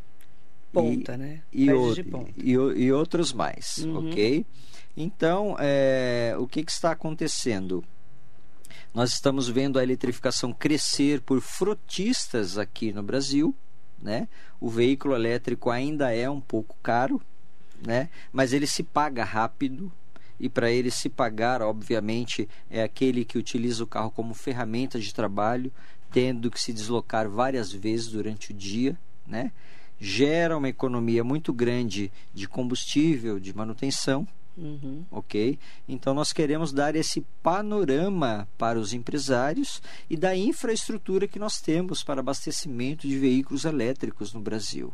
Ponta, 0.72 1.14
e, 1.14 1.18
né? 1.18 1.42
E, 1.52 1.70
o, 1.70 1.94
e, 2.36 2.52
e, 2.84 2.92
outros 2.92 3.32
mais, 3.32 3.78
uhum. 3.78 4.08
ok? 4.08 4.46
Então, 4.96 5.56
é, 5.58 6.34
o 6.38 6.46
que, 6.46 6.62
que 6.62 6.70
está 6.70 6.92
acontecendo? 6.92 7.84
Nós 8.94 9.12
estamos 9.12 9.48
vendo 9.48 9.78
a 9.78 9.82
eletrificação 9.82 10.52
crescer 10.52 11.20
por 11.20 11.40
frotistas 11.40 12.56
aqui 12.56 12.92
no 12.92 13.02
Brasil. 13.02 13.54
Né? 14.00 14.28
O 14.60 14.68
veículo 14.68 15.14
elétrico 15.14 15.70
ainda 15.70 16.14
é 16.14 16.28
um 16.28 16.40
pouco 16.40 16.76
caro, 16.82 17.20
né? 17.84 18.08
mas 18.32 18.52
ele 18.52 18.66
se 18.66 18.82
paga 18.82 19.24
rápido. 19.24 19.92
E 20.38 20.48
para 20.48 20.70
ele 20.70 20.90
se 20.90 21.10
pagar, 21.10 21.60
obviamente, 21.60 22.48
é 22.70 22.82
aquele 22.82 23.26
que 23.26 23.36
utiliza 23.36 23.84
o 23.84 23.86
carro 23.86 24.10
como 24.10 24.32
ferramenta 24.32 24.98
de 24.98 25.12
trabalho, 25.12 25.70
tendo 26.10 26.50
que 26.50 26.58
se 26.58 26.72
deslocar 26.72 27.28
várias 27.28 27.70
vezes 27.70 28.06
durante 28.06 28.50
o 28.50 28.54
dia, 28.54 28.98
né? 29.26 29.52
gera 30.00 30.56
uma 30.56 30.68
economia 30.68 31.22
muito 31.22 31.52
grande 31.52 32.10
de 32.32 32.48
combustível, 32.48 33.38
de 33.38 33.54
manutenção, 33.54 34.26
Uhum. 34.60 35.04
Ok? 35.10 35.58
Então 35.88 36.12
nós 36.12 36.32
queremos 36.32 36.70
dar 36.70 36.94
esse 36.94 37.22
panorama 37.42 38.46
para 38.58 38.78
os 38.78 38.92
empresários 38.92 39.80
e 40.08 40.16
da 40.16 40.36
infraestrutura 40.36 41.26
que 41.26 41.38
nós 41.38 41.60
temos 41.60 42.02
para 42.02 42.20
abastecimento 42.20 43.08
de 43.08 43.18
veículos 43.18 43.64
elétricos 43.64 44.34
no 44.34 44.40
Brasil. 44.40 44.92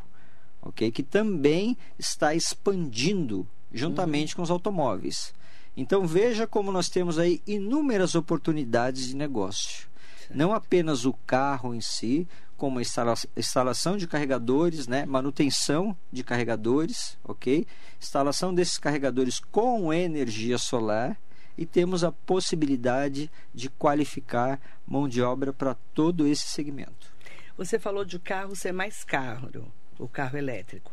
Ok? 0.63 0.91
Que 0.93 1.03
também 1.03 1.77
está 1.99 2.35
expandindo 2.35 3.47
juntamente 3.73 4.35
uhum. 4.35 4.37
com 4.37 4.43
os 4.43 4.51
automóveis. 4.51 5.35
Então 5.77 6.07
veja 6.07 6.47
como 6.47 6.71
nós 6.71 6.89
temos 6.89 7.19
aí 7.19 7.43
inúmeras 7.47 8.15
oportunidades 8.15 9.09
de 9.09 9.17
negócio. 9.17 9.89
Não 10.31 10.53
apenas 10.53 11.05
o 11.05 11.13
carro 11.13 11.75
em 11.75 11.81
si, 11.81 12.27
como 12.57 12.81
instalação 12.81 13.97
de 13.97 14.09
carregadores, 14.09 14.87
né, 14.89 15.05
manutenção 15.05 15.97
de 16.11 16.25
carregadores, 16.25 17.19
ok? 17.23 17.67
Instalação 18.01 18.55
desses 18.55 18.79
carregadores 18.79 19.39
com 19.39 19.93
energia 19.93 20.57
solar 20.57 21.19
e 21.57 21.65
temos 21.65 22.03
a 22.03 22.13
possibilidade 22.13 23.31
de 23.55 23.69
qualificar 23.69 24.61
mão 24.87 25.09
de 25.09 25.23
obra 25.23 25.53
para 25.53 25.75
todo 25.95 26.27
esse 26.27 26.49
segmento. 26.49 27.15
Você 27.57 27.79
falou 27.79 28.05
de 28.05 28.19
carro 28.19 28.55
ser 28.55 28.73
mais 28.73 29.05
caro, 29.05 29.73
o 29.99 30.09
carro 30.09 30.37
elétrico. 30.37 30.93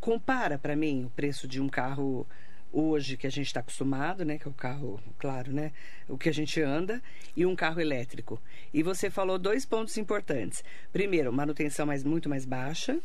Compara 0.00 0.58
para 0.58 0.76
mim 0.76 1.04
o 1.04 1.10
preço 1.10 1.46
de 1.46 1.60
um 1.60 1.68
carro 1.68 2.26
hoje 2.72 3.16
que 3.16 3.26
a 3.26 3.30
gente 3.30 3.46
está 3.46 3.60
acostumado, 3.60 4.24
né, 4.24 4.38
que 4.38 4.46
é 4.46 4.50
o 4.50 4.54
carro, 4.54 5.00
claro, 5.18 5.52
né, 5.52 5.72
o 6.08 6.18
que 6.18 6.28
a 6.28 6.32
gente 6.32 6.60
anda 6.60 7.02
e 7.36 7.46
um 7.46 7.56
carro 7.56 7.80
elétrico. 7.80 8.40
E 8.72 8.82
você 8.82 9.10
falou 9.10 9.38
dois 9.38 9.64
pontos 9.64 9.96
importantes. 9.96 10.62
Primeiro, 10.92 11.32
manutenção 11.32 11.86
mais 11.86 12.04
muito 12.04 12.28
mais 12.28 12.44
baixa 12.44 12.98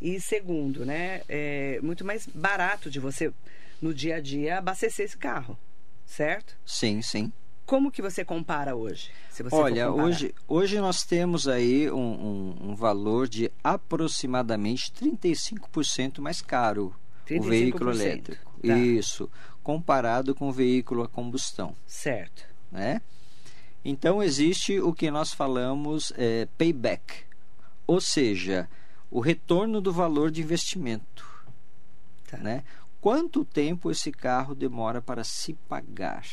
e 0.00 0.20
segundo, 0.20 0.84
né, 0.84 1.22
é 1.28 1.80
muito 1.82 2.04
mais 2.04 2.26
barato 2.26 2.90
de 2.90 2.98
você 2.98 3.32
no 3.80 3.92
dia 3.94 4.16
a 4.16 4.20
dia 4.20 4.58
abastecer 4.58 5.06
esse 5.06 5.16
carro, 5.16 5.58
certo? 6.06 6.56
Sim, 6.64 7.02
sim. 7.02 7.32
Como 7.66 7.92
que 7.92 8.00
você 8.00 8.24
compara 8.24 8.74
hoje? 8.74 9.10
Olha, 9.52 9.92
hoje, 9.92 10.34
hoje 10.48 10.80
nós 10.80 11.04
temos 11.04 11.46
aí 11.46 11.90
um, 11.90 11.98
um, 11.98 12.70
um 12.70 12.74
valor 12.74 13.28
de 13.28 13.52
aproximadamente 13.62 14.90
35% 14.90 16.20
mais 16.20 16.40
caro 16.40 16.94
o 17.30 17.42
veículo 17.42 17.90
elétrico. 17.90 18.47
Tá. 18.58 18.76
Isso, 18.76 19.30
comparado 19.62 20.34
com 20.34 20.48
o 20.48 20.52
veículo 20.52 21.02
a 21.02 21.08
combustão. 21.08 21.74
Certo. 21.86 22.44
Né? 22.70 23.00
Então 23.84 24.22
existe 24.22 24.80
o 24.80 24.92
que 24.92 25.10
nós 25.10 25.32
falamos 25.32 26.12
é, 26.16 26.46
payback, 26.58 27.24
ou 27.86 28.00
seja, 28.00 28.68
o 29.10 29.20
retorno 29.20 29.80
do 29.80 29.92
valor 29.92 30.30
de 30.30 30.42
investimento. 30.42 31.26
Tá. 32.28 32.38
Né? 32.38 32.64
Quanto 33.00 33.44
tempo 33.44 33.90
esse 33.90 34.10
carro 34.10 34.54
demora 34.54 35.00
para 35.00 35.22
se 35.24 35.54
pagar? 35.68 36.26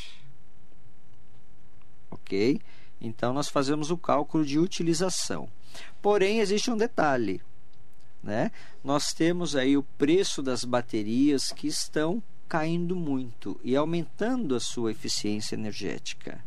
Ok? 2.09 2.59
Então 2.99 3.33
nós 3.33 3.49
fazemos 3.49 3.91
o 3.91 3.97
cálculo 3.97 4.45
de 4.45 4.57
utilização. 4.57 5.47
Porém, 6.01 6.39
existe 6.39 6.71
um 6.71 6.77
detalhe 6.77 7.41
né? 8.25 8.51
Nós 8.83 9.13
temos 9.13 9.55
aí 9.55 9.77
o 9.77 9.83
preço 9.83 10.41
das 10.41 10.65
baterias 10.65 11.51
que 11.51 11.67
estão 11.67 12.21
caindo 12.49 12.95
muito 12.95 13.59
e 13.63 13.75
aumentando 13.75 14.55
a 14.55 14.59
sua 14.59 14.91
eficiência 14.91 15.55
energética. 15.55 16.43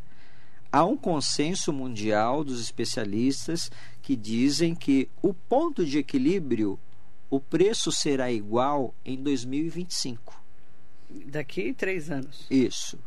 Há 0.71 0.85
um 0.85 0.97
consenso 0.97 1.73
mundial 1.73 2.45
dos 2.45 2.61
especialistas 2.61 3.71
que 4.03 4.17
dizem 4.17 4.75
que 4.75 5.09
o 5.23 5.33
ponto 5.33 5.87
de 5.87 5.99
equilíbrio, 5.99 6.79
o 7.31 7.41
preço 7.41 7.91
será 7.91 8.31
igual 8.31 8.95
em 9.05 9.23
2025. 9.23 10.43
Daqui 11.27 11.73
três 11.73 12.11
anos. 12.11 12.47
Isso. 12.51 12.99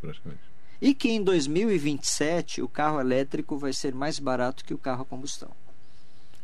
Praticamente. 0.00 0.40
E 0.80 0.94
que 0.94 1.10
em 1.10 1.22
2027 1.22 2.62
o 2.62 2.68
carro 2.68 3.00
elétrico 3.00 3.58
vai 3.58 3.72
ser 3.72 3.94
mais 3.94 4.18
barato 4.18 4.64
que 4.64 4.72
o 4.72 4.78
carro 4.78 5.02
a 5.02 5.04
combustão. 5.04 5.50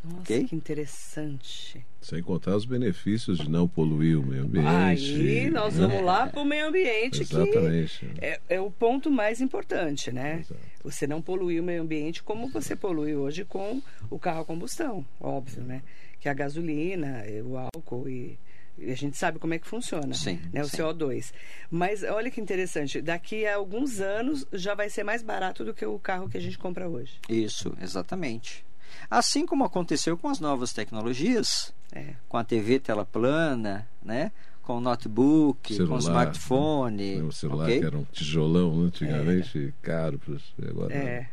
Nossa, 0.06 0.20
okay? 0.20 0.44
que 0.44 0.54
interessante. 0.54 1.84
Sem 2.00 2.22
contar 2.22 2.54
os 2.54 2.64
benefícios 2.64 3.38
de 3.38 3.50
não 3.50 3.66
poluir 3.66 4.18
o 4.18 4.24
meio 4.24 4.44
ambiente. 4.44 4.68
Aí 4.68 5.50
nós 5.50 5.74
né? 5.74 5.86
vamos 5.86 6.04
lá 6.04 6.28
para 6.28 6.40
o 6.40 6.44
meio 6.44 6.68
ambiente, 6.68 7.22
Exatamente. 7.22 8.06
que 8.06 8.24
é, 8.24 8.40
é, 8.48 8.60
o 8.60 8.70
ponto 8.70 9.10
mais 9.10 9.40
importante, 9.40 10.12
né? 10.12 10.40
Exato. 10.40 10.60
Você 10.84 11.06
não 11.06 11.20
poluir 11.20 11.60
o 11.60 11.64
meio 11.64 11.82
ambiente 11.82 12.22
como 12.22 12.48
você 12.48 12.76
polui 12.76 13.16
hoje 13.16 13.44
com 13.44 13.82
o 14.08 14.18
carro 14.18 14.42
a 14.42 14.44
combustão, 14.44 15.04
óbvio, 15.20 15.64
né? 15.64 15.82
Que 16.20 16.28
é 16.28 16.30
a 16.30 16.34
gasolina, 16.34 17.24
o 17.44 17.56
álcool 17.56 18.08
e 18.08 18.38
a 18.78 18.94
gente 18.94 19.16
sabe 19.16 19.38
como 19.38 19.54
é 19.54 19.58
que 19.58 19.66
funciona, 19.66 20.12
sim, 20.12 20.38
né? 20.52 20.62
O 20.62 20.68
sim. 20.68 20.76
CO2. 20.76 21.32
Mas 21.70 22.02
olha 22.02 22.30
que 22.30 22.40
interessante, 22.40 23.00
daqui 23.00 23.46
a 23.46 23.56
alguns 23.56 24.00
anos 24.00 24.46
já 24.52 24.74
vai 24.74 24.90
ser 24.90 25.02
mais 25.02 25.22
barato 25.22 25.64
do 25.64 25.72
que 25.72 25.86
o 25.86 25.98
carro 25.98 26.28
que 26.28 26.36
a 26.36 26.40
gente 26.40 26.58
compra 26.58 26.88
hoje. 26.88 27.18
Isso, 27.28 27.74
exatamente. 27.80 28.65
Assim 29.10 29.46
como 29.46 29.64
aconteceu 29.64 30.16
com 30.16 30.28
as 30.28 30.40
novas 30.40 30.72
tecnologias, 30.72 31.74
é. 31.92 32.14
com 32.28 32.36
a 32.36 32.44
TV 32.44 32.78
tela 32.78 33.04
plana, 33.04 33.88
né? 34.02 34.32
com 34.66 34.78
o 34.78 34.80
notebook, 34.80 35.72
celular, 35.72 35.88
com 35.88 35.94
o 35.94 35.98
smartphone. 35.98 37.22
O 37.22 37.30
celular 37.30 37.64
okay? 37.66 37.78
que 37.78 37.86
era 37.86 37.96
um 37.96 38.04
tijolão 38.04 38.76
né? 38.76 38.86
antigamente, 38.86 39.68
é. 39.68 39.72
caro. 39.80 40.20
Agora, 40.68 40.92
é. 40.92 41.28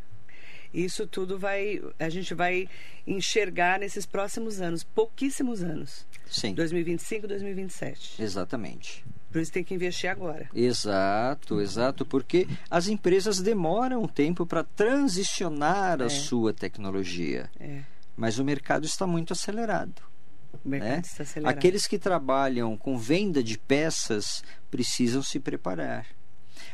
Isso 0.71 1.05
tudo 1.07 1.37
vai, 1.37 1.81
a 1.99 2.09
gente 2.09 2.33
vai 2.33 2.67
enxergar 3.05 3.79
nesses 3.79 4.05
próximos 4.05 4.61
anos, 4.61 4.83
pouquíssimos 4.83 5.63
anos. 5.63 6.05
Sim. 6.25 6.53
2025, 6.53 7.27
2027. 7.27 8.21
Exatamente. 8.21 9.05
Por 9.33 9.41
isso 9.41 9.51
tem 9.51 9.63
que 9.63 9.73
investir 9.73 10.09
agora. 10.09 10.47
Exato, 10.53 11.59
exato, 11.59 12.05
porque 12.05 12.47
as 12.69 12.87
empresas 12.87 13.41
demoram 13.41 14.03
um 14.03 14.07
tempo 14.07 14.45
para 14.45 14.63
transicionar 14.63 16.01
a 16.01 16.05
É. 16.05 16.09
sua 16.09 16.53
tecnologia, 16.53 17.49
É, 17.59 17.81
mas 18.15 18.37
o 18.39 18.45
mercado 18.45 18.85
está 18.85 19.05
muito 19.07 19.33
acelerado. 19.33 20.01
o 20.63 20.69
mercado 20.69 20.89
né? 20.91 21.01
está 21.03 21.23
acelerado. 21.23 21.57
Aqueles 21.57 21.87
que 21.87 21.97
trabalham 21.97 22.77
com 22.77 22.95
venda 22.97 23.43
de 23.43 23.57
peças 23.57 24.43
precisam 24.69 25.21
se 25.23 25.39
preparar. 25.39 26.05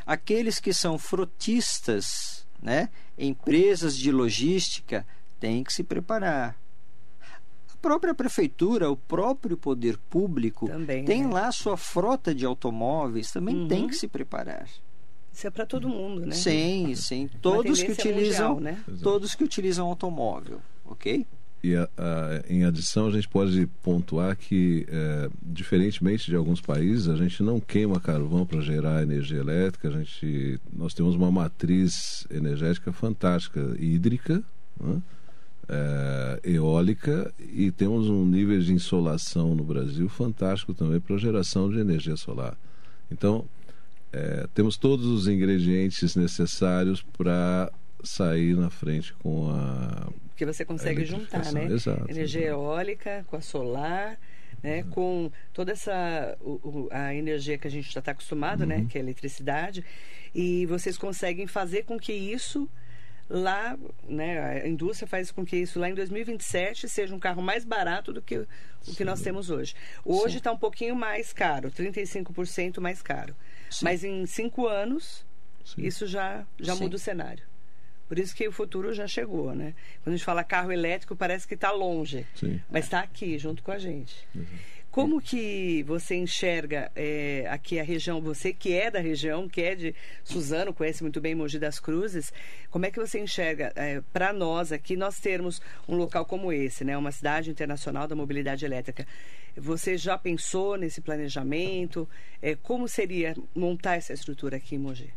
Aqueles 0.06 0.60
que 0.60 0.72
são 0.74 0.98
frotistas, 0.98 2.46
né? 2.62 2.90
empresas 3.16 3.96
de 3.96 4.12
logística, 4.12 5.06
têm 5.40 5.64
que 5.64 5.72
se 5.72 5.82
preparar. 5.82 6.56
A 7.80 7.88
própria 7.90 8.12
prefeitura, 8.14 8.90
o 8.90 8.96
próprio 8.96 9.56
poder 9.56 9.96
público, 10.10 10.68
Também, 10.68 11.02
tem 11.02 11.24
né? 11.24 11.32
lá 11.32 11.50
sua 11.50 11.78
frota 11.78 12.34
de 12.34 12.44
automóveis, 12.44 13.30
também 13.32 13.56
Uhum. 13.56 13.68
tem 13.68 13.86
que 13.88 13.94
se 13.94 14.06
preparar. 14.06 14.66
Isso 15.32 15.46
é 15.46 15.50
para 15.50 15.64
todo 15.64 15.88
mundo, 15.88 16.26
né? 16.26 16.34
Sim, 16.34 16.94
sim. 16.94 17.30
Todos 17.40 17.82
que 17.82 17.90
utilizam, 17.92 18.56
mundial, 18.56 18.74
né? 18.74 18.84
todos 19.02 19.34
que 19.34 19.42
utilizam 19.42 19.86
automóvel, 19.86 20.60
ok? 20.84 21.26
E 21.64 21.74
a- 21.74 21.88
a- 21.96 22.42
em 22.50 22.64
adição, 22.64 23.06
a 23.06 23.10
gente 23.10 23.28
pode 23.28 23.66
pontuar 23.82 24.36
que, 24.36 24.86
é, 24.90 25.30
diferentemente 25.42 26.26
de 26.30 26.36
alguns 26.36 26.60
países, 26.60 27.08
a 27.08 27.16
gente 27.16 27.42
não 27.42 27.60
queima 27.60 27.98
carvão 27.98 28.44
para 28.44 28.60
gerar 28.60 29.02
energia 29.02 29.38
elétrica. 29.38 29.88
A 29.88 29.92
gente, 29.92 30.60
nós 30.70 30.92
temos 30.92 31.14
uma 31.14 31.30
matriz 31.30 32.26
energética 32.30 32.92
fantástica, 32.92 33.74
hídrica, 33.78 34.42
né? 34.78 35.00
É, 35.72 36.40
eólica, 36.50 37.32
e 37.38 37.70
temos 37.70 38.08
um 38.08 38.24
nível 38.26 38.58
de 38.58 38.72
insolação 38.72 39.54
no 39.54 39.62
Brasil 39.62 40.08
fantástico 40.08 40.74
também 40.74 40.98
para 40.98 41.16
geração 41.16 41.70
de 41.70 41.78
energia 41.78 42.16
solar. 42.16 42.56
Então, 43.08 43.44
é, 44.12 44.48
temos 44.52 44.76
todos 44.76 45.06
os 45.06 45.28
ingredientes 45.28 46.16
necessários 46.16 47.02
para 47.16 47.70
sair 48.02 48.56
na 48.56 48.68
frente 48.68 49.12
com 49.22 49.48
a 49.50 50.08
Porque 50.30 50.44
você 50.44 50.64
consegue 50.64 51.04
juntar, 51.04 51.52
né? 51.52 51.66
exato, 51.66 52.10
Energia 52.10 52.46
exato. 52.46 52.60
eólica 52.60 53.24
com 53.28 53.36
a 53.36 53.40
solar, 53.40 54.18
né? 54.64 54.82
Com 54.90 55.30
toda 55.52 55.70
essa 55.70 56.36
o- 56.40 56.58
o- 56.64 56.88
a 56.90 57.14
energia 57.14 57.56
que 57.58 57.68
a 57.68 57.70
gente 57.70 57.92
já 57.92 58.00
está 58.00 58.10
acostumado, 58.10 58.62
Uhum. 58.62 58.66
né? 58.66 58.86
Que 58.88 58.98
é 58.98 59.00
a 59.00 59.04
eletricidade. 59.04 59.84
E 60.34 60.66
vocês 60.66 60.98
conseguem 60.98 61.46
fazer 61.46 61.84
com 61.84 61.96
que 61.96 62.12
isso 62.12 62.68
lá, 63.30 63.78
né? 64.08 64.62
A 64.62 64.68
indústria 64.68 65.06
faz 65.06 65.30
com 65.30 65.46
que 65.46 65.56
isso 65.56 65.78
lá 65.78 65.88
em 65.88 65.94
2027 65.94 66.88
seja 66.88 67.14
um 67.14 67.18
carro 67.20 67.40
mais 67.40 67.64
barato 67.64 68.12
do 68.12 68.20
que 68.20 68.38
o 68.38 68.94
que 68.96 69.04
nós 69.04 69.22
temos 69.22 69.48
hoje. 69.48 69.74
Hoje 70.04 70.32
Sim. 70.32 70.38
está 70.38 70.52
um 70.52 70.58
pouquinho 70.58 70.96
mais 70.96 71.32
caro, 71.32 71.70
35% 71.70 72.80
mais 72.80 73.00
caro. 73.00 73.34
Sim. 73.70 73.84
Mas 73.84 74.02
em 74.02 74.26
cinco 74.26 74.66
anos 74.66 75.24
Sim. 75.64 75.82
isso 75.86 76.06
já, 76.06 76.44
já 76.58 76.74
Sim. 76.74 76.82
muda 76.82 76.96
o 76.96 76.98
cenário. 76.98 77.44
Por 78.08 78.18
isso 78.18 78.34
que 78.34 78.48
o 78.48 78.50
futuro 78.50 78.92
já 78.92 79.06
chegou, 79.06 79.54
né? 79.54 79.72
Quando 80.02 80.14
a 80.14 80.16
gente 80.16 80.24
fala 80.24 80.42
carro 80.42 80.72
elétrico, 80.72 81.14
parece 81.14 81.46
que 81.46 81.54
está 81.54 81.70
longe, 81.70 82.26
Sim. 82.34 82.60
mas 82.68 82.86
está 82.86 82.98
aqui, 82.98 83.38
junto 83.38 83.62
com 83.62 83.70
a 83.70 83.78
gente. 83.78 84.26
Como 84.90 85.20
que 85.20 85.84
você 85.84 86.16
enxerga 86.16 86.90
é, 86.96 87.46
aqui 87.48 87.78
a 87.78 87.82
região, 87.84 88.20
você 88.20 88.52
que 88.52 88.72
é 88.72 88.90
da 88.90 88.98
região, 88.98 89.48
que 89.48 89.62
é 89.62 89.76
de 89.76 89.94
Suzano, 90.24 90.74
conhece 90.74 91.02
muito 91.02 91.20
bem 91.20 91.32
Mogi 91.32 91.60
das 91.60 91.78
Cruzes, 91.78 92.32
como 92.70 92.86
é 92.86 92.90
que 92.90 92.98
você 92.98 93.20
enxerga 93.20 93.72
para 94.12 94.32
nós 94.32 94.72
aqui, 94.72 94.96
nós 94.96 95.20
termos 95.20 95.62
um 95.88 95.94
local 95.94 96.24
como 96.24 96.52
esse, 96.52 96.82
né? 96.82 96.98
Uma 96.98 97.12
cidade 97.12 97.50
internacional 97.50 98.08
da 98.08 98.16
mobilidade 98.16 98.64
elétrica. 98.64 99.06
Você 99.56 99.96
já 99.98 100.16
pensou 100.16 100.76
nesse 100.76 101.00
planejamento? 101.00 102.08
É, 102.40 102.54
como 102.54 102.88
seria 102.88 103.36
montar 103.54 103.96
essa 103.96 104.12
estrutura 104.12 104.56
aqui 104.56 104.76
em 104.76 104.78
Mogi? 104.78 105.10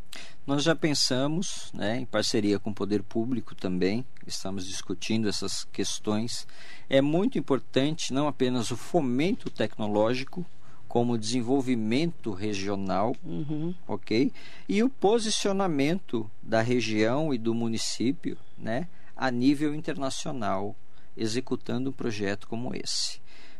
Nós 0.46 0.64
já 0.64 0.76
pensamos, 0.76 1.72
né, 1.74 1.98
em 2.00 2.06
parceria 2.06 2.60
com 2.60 2.72
o 2.72 2.74
poder 2.76 3.02
público 3.02 3.56
também, 3.56 4.06
estamos 4.28 4.68
discutindo 4.68 5.30
essas 5.30 5.64
questões. 5.72 6.46
É 6.90 7.02
muito 7.02 7.38
importante 7.38 8.14
não 8.14 8.28
apenas 8.28 8.70
o 8.70 8.76
fomento 8.78 9.50
tecnológico, 9.50 10.46
como 10.88 11.14
o 11.14 11.18
desenvolvimento 11.18 12.34
regional, 12.34 13.16
Uhum. 13.24 13.74
ok? 13.88 14.32
E 14.70 14.84
o 14.84 14.90
posicionamento 14.90 16.30
da 16.42 16.62
região 16.62 17.34
e 17.34 17.38
do 17.38 17.54
município, 17.56 18.38
né, 18.58 18.88
a 19.16 19.32
nível 19.32 19.74
internacional, 19.74 20.76
executando 21.18 21.90
um 21.90 21.94
projeto 21.94 22.48
como 22.48 22.76
esse. 22.76 23.20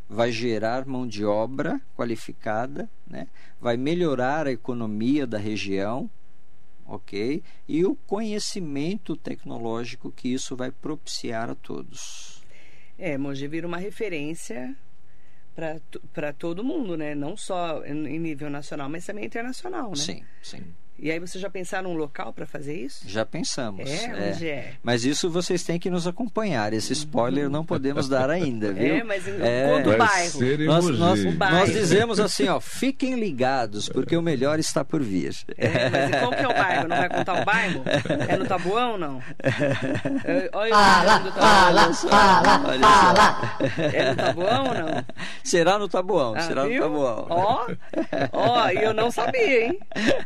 Vai 0.10 0.32
gerar 0.32 0.86
mão 0.86 1.08
de 1.08 1.26
obra 1.26 1.82
qualificada, 1.96 2.90
né? 3.08 3.28
vai 3.60 3.78
melhorar 3.78 4.46
a 4.48 4.52
economia 4.52 5.26
da 5.26 5.38
região, 5.38 6.10
ok? 6.86 7.42
E 7.68 7.86
o 7.86 7.96
conhecimento 7.96 9.16
tecnológico 9.16 10.12
que 10.12 10.28
isso 10.28 10.56
vai 10.56 10.70
propiciar 10.70 11.50
a 11.50 11.56
todos. 11.56 12.44
É, 12.98 13.18
Mogi 13.18 13.48
vira 13.48 13.66
uma 13.66 13.78
referência 13.78 14.76
para 16.14 16.34
todo 16.34 16.64
mundo, 16.64 16.98
né? 16.98 17.16
Não 17.16 17.38
só 17.38 17.84
em 17.86 18.08
em 18.08 18.20
nível 18.20 18.50
nacional, 18.50 18.90
mas 18.90 19.06
também 19.06 19.26
internacional, 19.26 19.92
né? 19.92 19.96
Sim, 19.96 20.24
sim. 20.42 20.76
E 20.98 21.12
aí 21.12 21.20
você 21.20 21.38
já 21.40 21.50
pensaram 21.50 21.90
num 21.90 21.98
local 21.98 22.32
para 22.32 22.46
fazer 22.46 22.76
isso? 22.76 23.02
Já 23.08 23.26
pensamos. 23.26 23.90
É, 23.90 24.32
onde 24.32 24.48
é? 24.48 24.74
Mas 24.82 25.04
isso 25.04 25.30
vocês 25.30 25.62
têm 25.64 25.78
que 25.80 25.90
nos 25.90 26.08
acompanhar. 26.08 26.72
Esse 26.72 26.94
spoiler 26.94 27.50
não 27.50 27.66
podemos 27.66 28.08
dar 28.08 28.30
ainda, 28.30 28.72
viu? 28.74 28.96
É, 28.98 29.04
mas 29.04 29.28
em 29.28 29.32
É. 29.42 29.68
quanto 29.70 29.90
Vai 29.90 29.98
bairro? 29.98 30.40
Nós, 30.66 30.86
nós, 31.00 31.20
O 31.22 31.26
nós 31.26 31.36
bairro. 31.36 31.66
dizemos 31.66 32.20
assim, 32.22 32.48
ó, 32.48 32.60
fiquem 32.60 33.16
ligados, 33.20 33.90
porque 33.90 34.16
o 34.16 34.22
melhor 34.22 34.60
está 34.60 34.86
por 34.86 35.02
vir. 35.02 35.36
É, 35.58 35.90
mas 35.90 36.10
e 36.10 36.20
como 36.20 36.36
que 36.38 36.44
é 36.44 36.48
o 36.48 36.54
bairro? 36.54 36.88
Não 36.88 36.96
vai 36.98 37.10
contar 37.10 37.42
o 37.42 37.46
bairro? 37.46 37.84
É 38.30 38.38
no 38.38 38.46
Tabuão 38.46 38.92
ou 38.94 38.98
não? 38.98 39.22
É, 40.24 40.50
olha 40.54 40.72
o 40.72 40.78
Fala, 40.78 41.20
Tabuão. 41.20 41.34
fala, 41.34 41.94
fala, 41.94 42.70
Olha 42.70 42.88
fala. 42.88 43.58
É 43.94 44.10
no 44.12 44.16
Tabuão 44.16 44.64
ou 44.68 44.74
não? 44.74 45.06
Será 45.44 45.78
no 45.80 45.88
Tabuão, 45.90 46.34
Ah, 46.38 46.42
será 46.42 46.66
viu? 46.66 46.76
no 46.78 46.82
Tabuão. 46.84 47.26
Ó, 47.30 47.68
ó, 48.32 48.70
e 48.70 48.78
eu 48.84 48.94
não 48.94 49.12
sabia, 49.12 49.66
hein? 49.68 49.80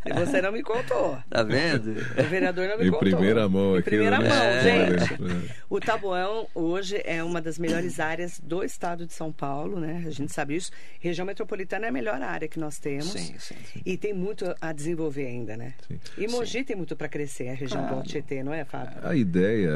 E 0.06 0.14
você 0.14 0.42
não 0.42 0.52
me 0.52 0.57
contou. 0.64 1.18
Tá 1.30 1.44
vendo? 1.44 1.92
O 1.92 2.24
vereador 2.30 2.68
não 2.68 2.78
me 2.78 2.84
Em 2.88 2.92
contou. 2.92 3.00
primeira 3.00 3.48
mão 3.50 3.76
Em 3.76 3.80
aqui. 3.80 3.90
primeira 3.90 4.20
né? 4.20 4.30
mão, 4.30 4.38
É. 4.44 4.62
gente. 5.00 5.20
O 5.70 5.80
Tabuão 5.80 6.48
hoje 6.56 7.02
é 7.06 7.24
uma 7.24 7.42
das 7.42 7.58
melhores 7.60 8.00
áreas 8.00 8.40
do 8.44 8.64
estado 8.64 9.06
de 9.06 9.14
São 9.14 9.32
Paulo, 9.32 9.80
né? 9.80 10.04
A 10.08 10.12
gente 10.12 10.32
sabe 10.34 10.56
isso. 10.56 10.72
Região 11.00 11.26
metropolitana 11.26 11.86
é 11.86 11.90
a 11.90 11.92
melhor 11.92 12.22
área 12.22 12.48
que 12.48 12.60
nós 12.60 12.78
temos. 12.80 13.08
Sim, 13.12 13.36
sim. 13.38 13.56
E 13.86 13.98
tem 13.98 14.14
muito 14.14 14.46
a 14.62 14.72
desenvolver 14.74 15.26
ainda, 15.28 15.56
né? 15.58 15.74
Sim. 15.88 16.00
E 16.18 16.28
Mogi 16.28 16.64
tem 16.64 16.76
muito 16.76 16.96
para 16.96 17.08
crescer, 17.10 17.50
a 17.50 17.54
região 17.54 17.86
do. 17.86 17.94
Alto 17.96 18.10
Tietê, 18.10 18.44
não 18.44 18.54
é, 18.54 18.64
Fábio? 18.66 18.98
A 19.04 19.16
ideia 19.16 19.70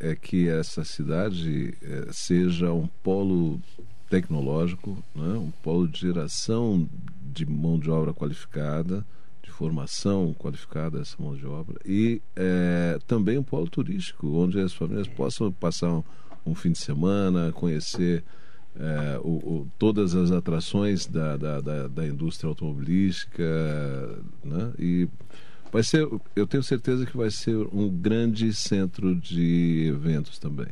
é, 0.00 0.10
é 0.10 0.16
que 0.16 0.48
essa 0.48 0.84
cidade 0.84 1.74
é, 1.82 2.12
seja 2.12 2.72
um 2.72 2.86
polo 3.02 3.60
tecnológico, 4.10 4.90
né? 5.14 5.34
um 5.38 5.50
polo 5.62 5.86
de 5.86 6.00
geração 6.00 6.88
de 7.22 7.44
mão 7.46 7.78
de 7.78 7.90
obra 7.90 8.12
qualificada, 8.14 9.04
formação 9.58 10.32
qualificada 10.38 11.00
dessa 11.00 11.16
mão 11.18 11.34
de 11.34 11.44
obra, 11.44 11.76
e 11.84 12.22
é, 12.36 12.96
também 13.08 13.36
um 13.38 13.42
polo 13.42 13.68
turístico, 13.68 14.28
onde 14.28 14.60
as 14.60 14.72
famílias 14.72 15.08
possam 15.08 15.50
passar 15.50 15.90
um, 15.92 16.04
um 16.46 16.54
fim 16.54 16.70
de 16.70 16.78
semana, 16.78 17.50
conhecer 17.50 18.22
é, 18.78 19.18
o- 19.24 19.28
o- 19.62 19.68
todas 19.76 20.14
as 20.14 20.30
atrações 20.30 21.06
da, 21.06 21.36
da, 21.36 21.60
da, 21.60 21.88
da 21.88 22.06
indústria 22.06 22.48
automobilística, 22.48 23.42
né? 24.44 24.72
e 24.78 25.08
vai 25.72 25.82
ser, 25.82 26.06
eu 26.36 26.46
tenho 26.46 26.62
certeza 26.62 27.04
que 27.04 27.16
vai 27.16 27.30
ser 27.30 27.56
um 27.72 27.88
grande 27.88 28.52
centro 28.54 29.12
de 29.16 29.88
eventos 29.88 30.38
também. 30.38 30.68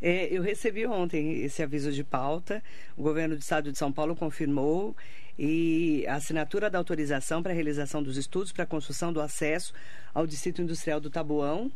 É, 0.00 0.26
eu 0.36 0.42
recebi 0.42 0.86
ontem 0.86 1.42
esse 1.42 1.62
aviso 1.62 1.90
de 1.92 2.02
pauta. 2.04 2.62
O 2.96 3.02
governo 3.02 3.34
do 3.36 3.40
estado 3.40 3.70
de 3.72 3.78
São 3.78 3.92
Paulo 3.92 4.14
confirmou 4.16 4.96
e 5.44 6.06
a 6.06 6.14
assinatura 6.14 6.70
da 6.70 6.78
autorização 6.78 7.42
para 7.42 7.50
a 7.50 7.54
realização 7.54 8.00
dos 8.00 8.16
estudos 8.16 8.52
para 8.52 8.62
a 8.62 8.66
construção 8.66 9.12
do 9.12 9.20
acesso 9.20 9.74
ao 10.14 10.24
Distrito 10.24 10.62
Industrial 10.62 11.00
do 11.00 11.10
Tabuão. 11.10 11.68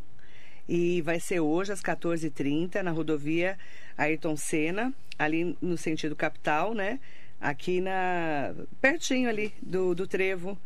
E 0.68 1.02
vai 1.02 1.18
ser 1.18 1.40
hoje 1.40 1.72
às 1.72 1.82
14h30 1.82 2.80
na 2.82 2.92
rodovia 2.92 3.58
Ayrton 3.98 4.36
Senna, 4.36 4.94
ali 5.18 5.56
no 5.60 5.76
sentido 5.76 6.14
capital, 6.14 6.74
né? 6.74 7.00
Aqui 7.40 7.80
na. 7.80 8.54
pertinho 8.80 9.28
ali 9.28 9.52
do, 9.60 9.96
do 9.96 10.06
trevo, 10.06 10.56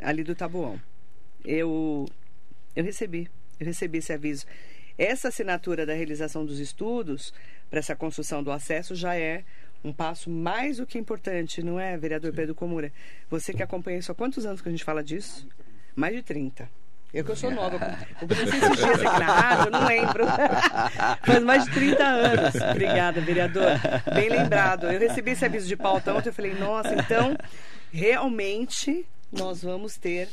ali 0.00 0.24
do 0.24 0.34
Tabuão. 0.34 0.80
Eu, 1.44 2.08
eu 2.74 2.82
recebi, 2.82 3.28
eu 3.60 3.66
recebi 3.66 3.98
esse 3.98 4.14
aviso. 4.14 4.46
Essa 4.96 5.28
assinatura 5.28 5.84
da 5.84 5.92
realização 5.92 6.46
dos 6.46 6.58
estudos 6.58 7.34
para 7.68 7.80
essa 7.80 7.94
construção 7.94 8.42
do 8.42 8.50
acesso 8.50 8.94
já 8.94 9.14
é 9.14 9.44
um 9.84 9.92
passo 9.92 10.30
mais 10.30 10.78
do 10.78 10.86
que 10.86 10.98
importante, 10.98 11.62
não 11.62 11.78
é, 11.78 11.96
vereador 11.96 12.32
Pedro 12.32 12.54
Comura? 12.54 12.92
Você 13.30 13.52
que 13.52 13.62
acompanha 13.62 13.98
isso 13.98 14.12
há 14.12 14.14
quantos 14.14 14.44
anos 14.46 14.60
que 14.60 14.68
a 14.68 14.72
gente 14.72 14.84
fala 14.84 15.02
disso? 15.02 15.48
Mais 15.94 16.14
de 16.14 16.22
30. 16.22 16.68
Eu 17.14 17.24
que 17.24 17.30
eu 17.30 17.36
sou 17.36 17.50
nova. 17.50 17.76
Eu 18.20 18.28
conheci 18.28 18.56
esses 18.56 18.76
dias 18.76 19.00
aqui 19.00 19.20
na 19.20 19.26
rádio, 19.26 19.66
eu 19.66 19.70
não 19.70 19.86
lembro. 19.86 20.26
Faz 21.24 21.42
mais 21.42 21.64
de 21.64 21.70
30 21.70 22.04
anos. 22.04 22.54
Obrigada, 22.70 23.20
vereador. 23.20 23.80
Bem 24.14 24.28
lembrado. 24.28 24.86
Eu 24.86 24.98
recebi 24.98 25.30
esse 25.30 25.44
aviso 25.44 25.66
de 25.66 25.76
pauta 25.76 26.12
ontem, 26.12 26.28
eu 26.28 26.34
falei, 26.34 26.54
nossa, 26.54 26.94
então, 26.94 27.36
realmente, 27.90 29.06
nós 29.32 29.62
vamos 29.62 29.96
ter 29.96 30.28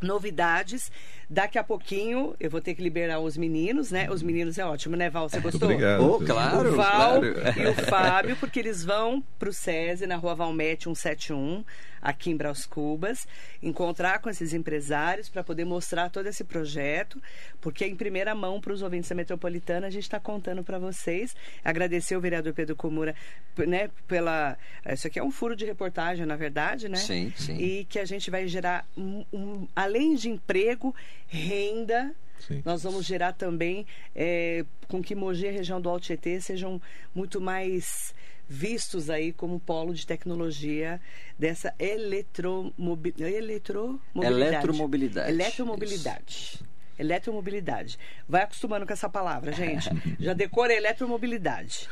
novidades. 0.00 0.90
Daqui 1.32 1.56
a 1.58 1.62
pouquinho 1.62 2.34
eu 2.40 2.50
vou 2.50 2.60
ter 2.60 2.74
que 2.74 2.82
liberar 2.82 3.20
os 3.20 3.36
meninos, 3.36 3.92
né? 3.92 4.10
Os 4.10 4.20
meninos 4.20 4.58
é 4.58 4.64
ótimo, 4.64 4.96
né, 4.96 5.08
Val? 5.08 5.28
Você 5.28 5.38
gostou? 5.38 5.70
Obrigado. 5.70 6.04
Oh, 6.04 6.18
claro, 6.18 6.72
O 6.72 6.76
Val 6.76 7.20
claro. 7.20 7.26
e 7.56 7.66
o 7.68 7.74
Fábio, 7.86 8.36
porque 8.36 8.58
eles 8.58 8.84
vão 8.84 9.22
para 9.38 9.48
o 9.48 9.52
SESI, 9.52 10.08
na 10.08 10.16
rua 10.16 10.34
Valmete 10.34 10.84
171, 10.84 11.64
aqui 12.02 12.30
em 12.30 12.36
Braus 12.36 12.64
Cubas, 12.66 13.26
encontrar 13.62 14.20
com 14.20 14.30
esses 14.30 14.52
empresários 14.52 15.28
para 15.28 15.44
poder 15.44 15.64
mostrar 15.64 16.08
todo 16.10 16.26
esse 16.26 16.44
projeto, 16.44 17.20
porque 17.60 17.84
em 17.86 17.94
primeira 17.96 18.34
mão 18.34 18.60
para 18.60 18.72
os 18.72 18.82
ouvintes 18.82 19.08
da 19.10 19.14
Metropolitana 19.16 19.86
a 19.86 19.90
gente 19.90 20.04
está 20.04 20.18
contando 20.18 20.64
para 20.64 20.78
vocês. 20.78 21.34
Agradecer 21.64 22.16
o 22.16 22.20
vereador 22.20 22.54
Pedro 22.54 22.74
Comura, 22.76 23.14
né, 23.58 23.90
pela... 24.06 24.56
Isso 24.90 25.06
aqui 25.06 25.18
é 25.18 25.22
um 25.22 25.30
furo 25.30 25.54
de 25.54 25.64
reportagem, 25.66 26.24
na 26.24 26.36
verdade, 26.36 26.88
né? 26.88 26.96
Sim, 26.96 27.32
sim. 27.36 27.56
E 27.56 27.84
que 27.84 27.98
a 27.98 28.04
gente 28.04 28.30
vai 28.30 28.46
gerar, 28.48 28.86
um- 28.96 29.24
um- 29.32 29.68
além 29.76 30.14
de 30.14 30.28
emprego, 30.30 30.94
renda... 31.28 32.14
Sim. 32.46 32.62
Nós 32.64 32.82
vamos 32.82 33.06
gerar 33.06 33.32
também 33.32 33.86
é, 34.14 34.64
com 34.88 35.02
que 35.02 35.14
Mogi 35.14 35.44
e 35.44 35.48
a 35.48 35.52
região 35.52 35.80
do 35.80 35.88
Alto 35.88 36.04
Tietê 36.04 36.40
sejam 36.40 36.80
muito 37.14 37.40
mais 37.40 38.14
vistos 38.48 39.08
aí 39.08 39.32
como 39.32 39.60
polo 39.60 39.94
de 39.94 40.04
tecnologia 40.04 41.00
dessa 41.38 41.72
eletromobi 41.78 43.14
eletromobilidade. 43.16 44.50
Eletromobilidade. 44.50 45.30
Eletromobilidade. 45.30 46.60
Eletromobilidade. 46.98 47.98
Vai 48.28 48.42
acostumando 48.42 48.84
com 48.84 48.92
essa 48.92 49.08
palavra, 49.08 49.52
gente. 49.52 49.88
Já 50.18 50.32
decora 50.32 50.74
eletromobilidade. 50.74 51.88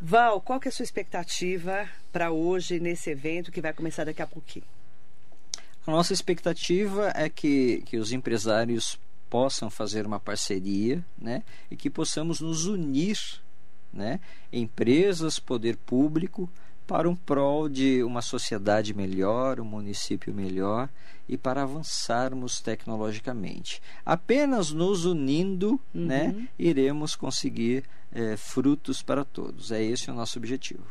Val, 0.00 0.40
qual 0.40 0.60
que 0.60 0.68
é 0.68 0.70
a 0.70 0.72
sua 0.72 0.84
expectativa 0.84 1.88
para 2.12 2.30
hoje 2.30 2.78
nesse 2.78 3.10
evento 3.10 3.50
que 3.50 3.60
vai 3.60 3.72
começar 3.72 4.04
daqui 4.04 4.22
a 4.22 4.26
pouquinho? 4.26 4.66
A 5.86 5.90
nossa 5.90 6.12
expectativa 6.12 7.10
é 7.14 7.28
que, 7.28 7.82
que 7.86 7.96
os 7.96 8.12
empresários 8.12 8.98
possam 9.30 9.70
fazer 9.70 10.04
uma 10.04 10.18
parceria 10.18 11.04
né, 11.16 11.44
e 11.70 11.76
que 11.76 11.88
possamos 11.88 12.40
nos 12.40 12.66
unir, 12.66 13.16
né, 13.92 14.20
empresas, 14.52 15.38
poder 15.38 15.76
público, 15.76 16.50
para 16.86 17.08
um 17.08 17.14
prol 17.14 17.68
de 17.68 18.02
uma 18.02 18.20
sociedade 18.20 18.92
melhor, 18.92 19.60
um 19.60 19.64
município 19.64 20.34
melhor 20.34 20.88
e 21.28 21.36
para 21.36 21.62
avançarmos 21.62 22.60
tecnologicamente. 22.60 23.80
Apenas 24.04 24.72
nos 24.72 25.04
unindo, 25.04 25.80
né, 25.94 26.48
iremos 26.58 27.14
conseguir 27.14 27.84
eh, 28.12 28.36
frutos 28.36 29.02
para 29.02 29.24
todos. 29.24 29.70
É 29.70 29.80
esse 29.80 30.10
o 30.10 30.14
nosso 30.14 30.36
objetivo. 30.40 30.84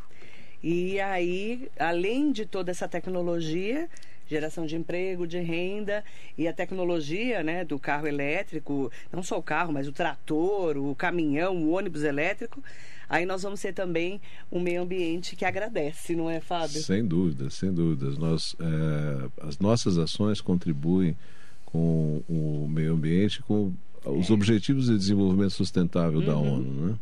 E 0.63 1.01
aí, 1.01 1.69
além 1.77 2.31
de 2.31 2.45
toda 2.45 2.71
essa 2.71 2.87
tecnologia, 2.87 3.89
geração 4.29 4.65
de 4.65 4.75
emprego, 4.75 5.25
de 5.25 5.39
renda 5.39 6.03
e 6.37 6.47
a 6.47 6.53
tecnologia 6.53 7.43
né, 7.43 7.65
do 7.65 7.79
carro 7.79 8.07
elétrico, 8.07 8.91
não 9.11 9.23
só 9.23 9.37
o 9.37 9.43
carro, 9.43 9.73
mas 9.73 9.87
o 9.87 9.91
trator, 9.91 10.77
o 10.77 10.93
caminhão, 10.95 11.57
o 11.57 11.71
ônibus 11.71 12.03
elétrico, 12.03 12.63
aí 13.09 13.25
nós 13.25 13.41
vamos 13.41 13.59
ter 13.59 13.73
também 13.73 14.21
um 14.51 14.59
meio 14.59 14.83
ambiente 14.83 15.35
que 15.35 15.43
agradece, 15.43 16.15
não 16.15 16.29
é, 16.29 16.39
Fábio? 16.39 16.81
Sem 16.81 17.05
dúvidas, 17.05 17.55
sem 17.55 17.73
dúvidas. 17.73 18.17
Nós, 18.17 18.55
é, 18.59 19.47
as 19.47 19.57
nossas 19.57 19.97
ações 19.97 20.39
contribuem 20.39 21.17
com 21.65 22.21
o 22.29 22.67
meio 22.69 22.93
ambiente, 22.93 23.41
com 23.41 23.73
os 24.05 24.29
Objetivos 24.29 24.85
de 24.85 24.97
Desenvolvimento 24.97 25.51
Sustentável 25.51 26.21
da 26.21 26.35
ONU, 26.35 26.87
né? 26.87 26.95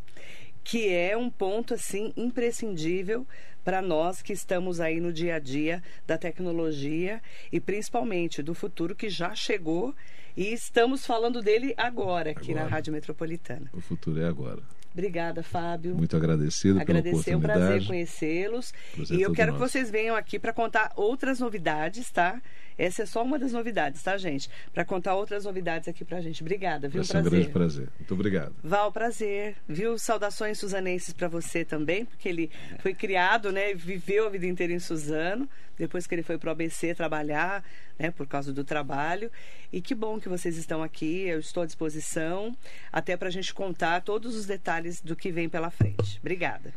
Que 0.70 0.94
é 0.94 1.16
um 1.16 1.30
ponto 1.30 1.74
assim 1.74 2.12
imprescindível 2.18 3.26
para 3.64 3.82
nós 3.82 4.22
que 4.22 4.34
estamos 4.34 4.82
aí 4.82 5.00
no 5.00 5.14
dia 5.14 5.36
a 5.36 5.40
dia 5.40 5.82
da 6.06 6.18
tecnologia 6.18 7.22
e 7.52 7.60
principalmente 7.60 8.44
do 8.44 8.54
futuro 8.54 8.94
que 8.94 9.10
já 9.10 9.34
chegou 9.34 9.96
e 10.36 10.52
estamos 10.52 11.06
falando 11.06 11.42
dele 11.42 11.74
agora 11.78 12.32
aqui 12.32 12.54
na 12.54 12.62
Agora. 12.62 12.76
Rádio 12.76 12.92
Metropolitana. 12.92 13.70
O 13.74 13.80
futuro 13.80 14.22
é 14.22 14.28
agora. 14.28 14.62
Obrigada, 14.92 15.42
Fábio. 15.42 15.96
Muito 15.96 16.18
agradecido 16.18 16.82
Agradecer, 16.82 17.20
é 17.20 17.24
pela 17.24 17.38
um 17.38 17.42
prazer 17.42 17.64
oportunidade. 17.64 17.88
conhecê-los. 17.88 18.74
Prazer 18.94 19.18
E 19.18 19.22
eu 19.22 19.28
todo 19.30 19.36
quero 19.38 19.54
que 19.54 19.60
nosso. 19.60 19.72
vocês 19.72 19.90
venham 19.90 20.16
aqui 20.16 20.38
para 20.38 20.52
contar 20.52 20.92
outras 20.96 21.40
novidades, 21.40 22.10
tá? 22.12 22.42
Essa 22.78 23.04
é 23.04 23.06
só 23.06 23.24
uma 23.24 23.40
das 23.40 23.52
novidades, 23.54 24.04
tá, 24.04 24.18
gente? 24.18 24.50
Para 24.74 24.86
contar 24.86 25.16
outras 25.16 25.46
novidades 25.46 25.88
aqui 25.88 26.06
pra 26.06 26.22
gente. 26.22 26.42
Obrigada, 26.42 26.88
viu? 26.88 27.02
Vai 27.02 27.06
ser 27.06 27.18
um 27.18 27.24
grande 27.24 27.50
prazer. 27.50 27.90
Muito 27.98 28.14
obrigado. 28.14 28.54
Val, 28.64 28.92
prazer. 28.92 29.56
Viu? 29.68 29.98
Saudações 29.98 30.60
suzanenses 30.60 31.14
para 31.14 31.28
você 31.28 31.66
também, 31.66 32.06
porque 32.06 32.30
ele 32.30 32.52
foi 32.80 32.94
criado, 32.94 33.52
né? 33.52 33.74
Viveu 33.74 34.28
a 34.28 34.30
vida 34.30 34.46
inteira 34.46 34.74
em 34.74 34.80
Suzano, 34.80 35.50
depois 35.78 36.06
que 36.06 36.14
ele 36.14 36.24
foi 36.24 36.38
para 36.38 36.50
o 36.50 36.52
ABC 36.52 36.94
trabalhar, 36.94 37.64
né? 37.98 38.12
Por 38.12 38.28
causa 38.28 38.54
do 38.54 38.64
trabalho. 38.64 39.32
E 39.74 39.82
que 39.82 39.96
bom 39.96 40.20
que 40.20 40.30
vocês 40.30 40.58
estão 40.58 40.84
aqui. 40.84 41.28
Eu 41.28 41.40
estou 41.40 41.64
à 41.64 41.66
disposição, 41.66 42.56
até 42.92 43.18
para 43.18 43.30
a 43.30 43.32
gente 43.32 43.54
contar 43.54 44.02
todos 44.02 44.36
os 44.36 44.46
detalhes 44.46 45.02
do 45.02 45.16
que 45.16 45.32
vem 45.32 45.50
pela 45.50 45.72
frente. 45.72 46.20
Obrigada. 46.20 46.74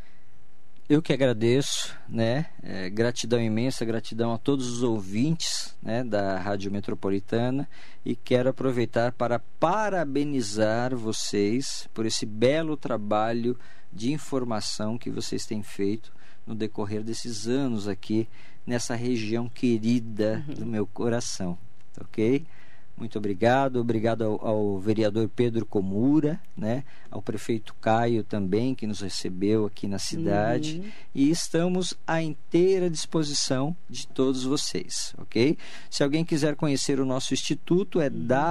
Eu 0.90 1.00
que 1.00 1.12
agradeço, 1.12 1.96
né? 2.08 2.46
É, 2.60 2.90
gratidão 2.90 3.40
imensa, 3.40 3.84
gratidão 3.84 4.32
a 4.32 4.38
todos 4.38 4.68
os 4.68 4.82
ouvintes 4.82 5.72
né, 5.80 6.02
da 6.02 6.36
Rádio 6.40 6.72
Metropolitana 6.72 7.68
e 8.04 8.16
quero 8.16 8.48
aproveitar 8.48 9.12
para 9.12 9.38
parabenizar 9.38 10.96
vocês 10.96 11.88
por 11.94 12.06
esse 12.06 12.26
belo 12.26 12.76
trabalho 12.76 13.56
de 13.92 14.12
informação 14.12 14.98
que 14.98 15.12
vocês 15.12 15.46
têm 15.46 15.62
feito 15.62 16.12
no 16.44 16.56
decorrer 16.56 17.04
desses 17.04 17.46
anos 17.46 17.86
aqui 17.86 18.28
nessa 18.66 18.96
região 18.96 19.48
querida 19.48 20.44
do 20.48 20.66
meu 20.66 20.88
coração, 20.88 21.56
ok? 22.00 22.44
Muito 23.00 23.18
obrigado, 23.18 23.80
obrigado 23.80 24.22
ao, 24.22 24.46
ao 24.46 24.78
vereador 24.78 25.26
Pedro 25.34 25.64
Comura, 25.64 26.38
né? 26.54 26.84
ao 27.10 27.22
prefeito 27.22 27.74
Caio 27.80 28.22
também, 28.22 28.74
que 28.74 28.86
nos 28.86 29.00
recebeu 29.00 29.64
aqui 29.64 29.86
na 29.88 29.98
cidade. 29.98 30.92
E 31.14 31.30
estamos 31.30 31.94
à 32.06 32.22
inteira 32.22 32.90
disposição 32.90 33.74
de 33.88 34.06
todos 34.06 34.44
vocês, 34.44 35.14
ok? 35.16 35.56
Se 35.88 36.02
alguém 36.02 36.26
quiser 36.26 36.54
conhecer 36.56 37.00
o 37.00 37.06
nosso 37.06 37.32
instituto, 37.32 38.02
é 38.02 38.10
www.ibmob, 38.10 38.46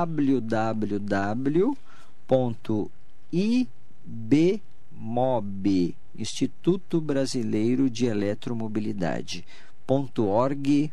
Instituto 6.18 7.00
Brasileiro 7.00 7.88
de 7.88 8.08
Eletromobilidade, 8.08 9.46
.org.br. 9.88 10.90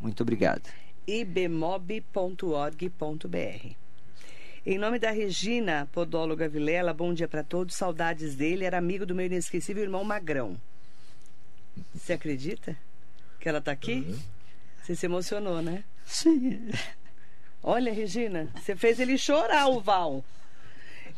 Muito 0.00 0.22
obrigado. 0.22 0.85
ibmob.org.br. 1.06 2.06
Em 4.64 4.78
nome 4.78 4.98
da 4.98 5.10
Regina 5.10 5.88
Podóloga 5.92 6.48
Vilela, 6.48 6.92
bom 6.92 7.14
dia 7.14 7.28
para 7.28 7.44
todos, 7.44 7.76
saudades 7.76 8.34
dele, 8.34 8.64
era 8.64 8.76
amigo 8.76 9.06
do 9.06 9.14
meu 9.14 9.26
inesquecível 9.26 9.82
irmão 9.82 10.02
Magrão. 10.02 10.60
Você 11.94 12.14
acredita 12.14 12.76
que 13.38 13.48
ela 13.48 13.58
está 13.58 13.70
aqui? 13.70 14.16
Você 14.82 14.96
se 14.96 15.06
emocionou, 15.06 15.62
né? 15.62 15.84
Sim. 16.04 16.70
Olha, 17.62 17.92
Regina, 17.92 18.48
você 18.56 18.74
fez 18.74 18.98
ele 18.98 19.16
chorar, 19.16 19.68
o 19.68 19.80
Val. 19.80 20.24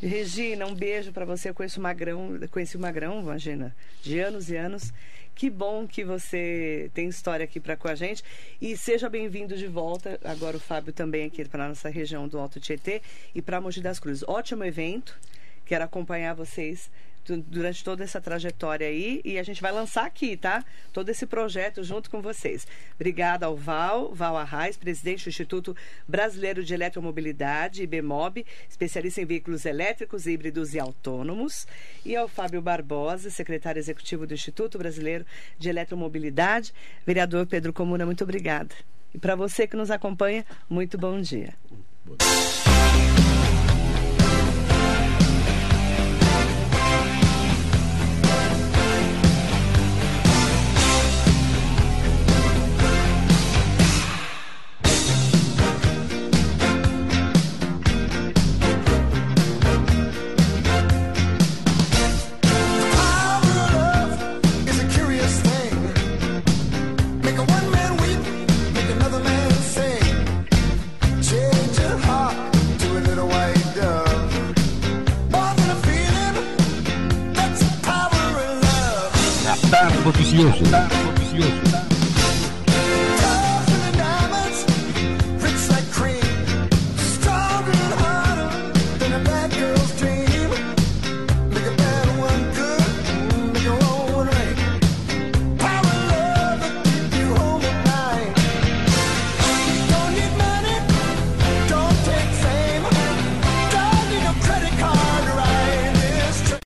Regina, 0.00 0.66
um 0.66 0.74
beijo 0.74 1.12
para 1.12 1.24
você. 1.24 1.48
Eu 1.48 1.54
conheço 1.54 1.80
o 1.80 1.82
Magrão, 1.82 2.38
conheci 2.50 2.76
o 2.76 2.80
Magrão, 2.80 3.20
imagina, 3.20 3.74
de 4.02 4.18
anos 4.18 4.48
e 4.50 4.56
anos. 4.56 4.92
Que 5.38 5.48
bom 5.48 5.86
que 5.86 6.04
você 6.04 6.90
tem 6.92 7.08
história 7.08 7.44
aqui 7.44 7.60
para 7.60 7.76
com 7.76 7.86
a 7.86 7.94
gente. 7.94 8.24
E 8.60 8.76
seja 8.76 9.08
bem-vindo 9.08 9.56
de 9.56 9.68
volta. 9.68 10.18
Agora 10.24 10.56
o 10.56 10.60
Fábio 10.60 10.92
também 10.92 11.26
aqui 11.26 11.44
para 11.44 11.68
nossa 11.68 11.88
região 11.88 12.26
do 12.26 12.40
Alto 12.40 12.58
Tietê 12.58 13.00
e 13.32 13.40
para 13.40 13.60
Mogi 13.60 13.80
das 13.80 14.00
Cruzes. 14.00 14.24
Ótimo 14.26 14.64
evento. 14.64 15.16
Quero 15.64 15.84
acompanhar 15.84 16.34
vocês 16.34 16.90
durante 17.24 17.84
toda 17.84 18.04
essa 18.04 18.20
trajetória 18.20 18.86
aí 18.86 19.20
e 19.24 19.38
a 19.38 19.42
gente 19.42 19.60
vai 19.60 19.72
lançar 19.72 20.06
aqui, 20.06 20.36
tá? 20.36 20.64
Todo 20.92 21.08
esse 21.08 21.26
projeto 21.26 21.82
junto 21.84 22.10
com 22.10 22.20
vocês. 22.20 22.66
Obrigada 22.94 23.46
ao 23.46 23.56
Val, 23.56 24.12
Val 24.14 24.36
Arraes, 24.36 24.76
presidente 24.76 25.24
do 25.24 25.28
Instituto 25.28 25.76
Brasileiro 26.06 26.64
de 26.64 26.74
Eletromobilidade, 26.74 27.82
IBMOB, 27.82 28.44
especialista 28.68 29.20
em 29.20 29.26
veículos 29.26 29.66
elétricos, 29.66 30.26
híbridos 30.26 30.74
e 30.74 30.80
autônomos, 30.80 31.66
e 32.04 32.16
ao 32.16 32.28
Fábio 32.28 32.62
Barbosa, 32.62 33.30
secretário 33.30 33.78
executivo 33.78 34.26
do 34.26 34.34
Instituto 34.34 34.78
Brasileiro 34.78 35.24
de 35.58 35.68
Eletromobilidade. 35.68 36.72
Vereador 37.06 37.46
Pedro 37.46 37.72
Comuna, 37.72 38.06
muito 38.06 38.24
obrigada. 38.24 38.74
E 39.14 39.18
para 39.18 39.34
você 39.34 39.66
que 39.66 39.76
nos 39.76 39.90
acompanha, 39.90 40.44
muito 40.68 40.98
bom 40.98 41.20
dia. 41.20 41.54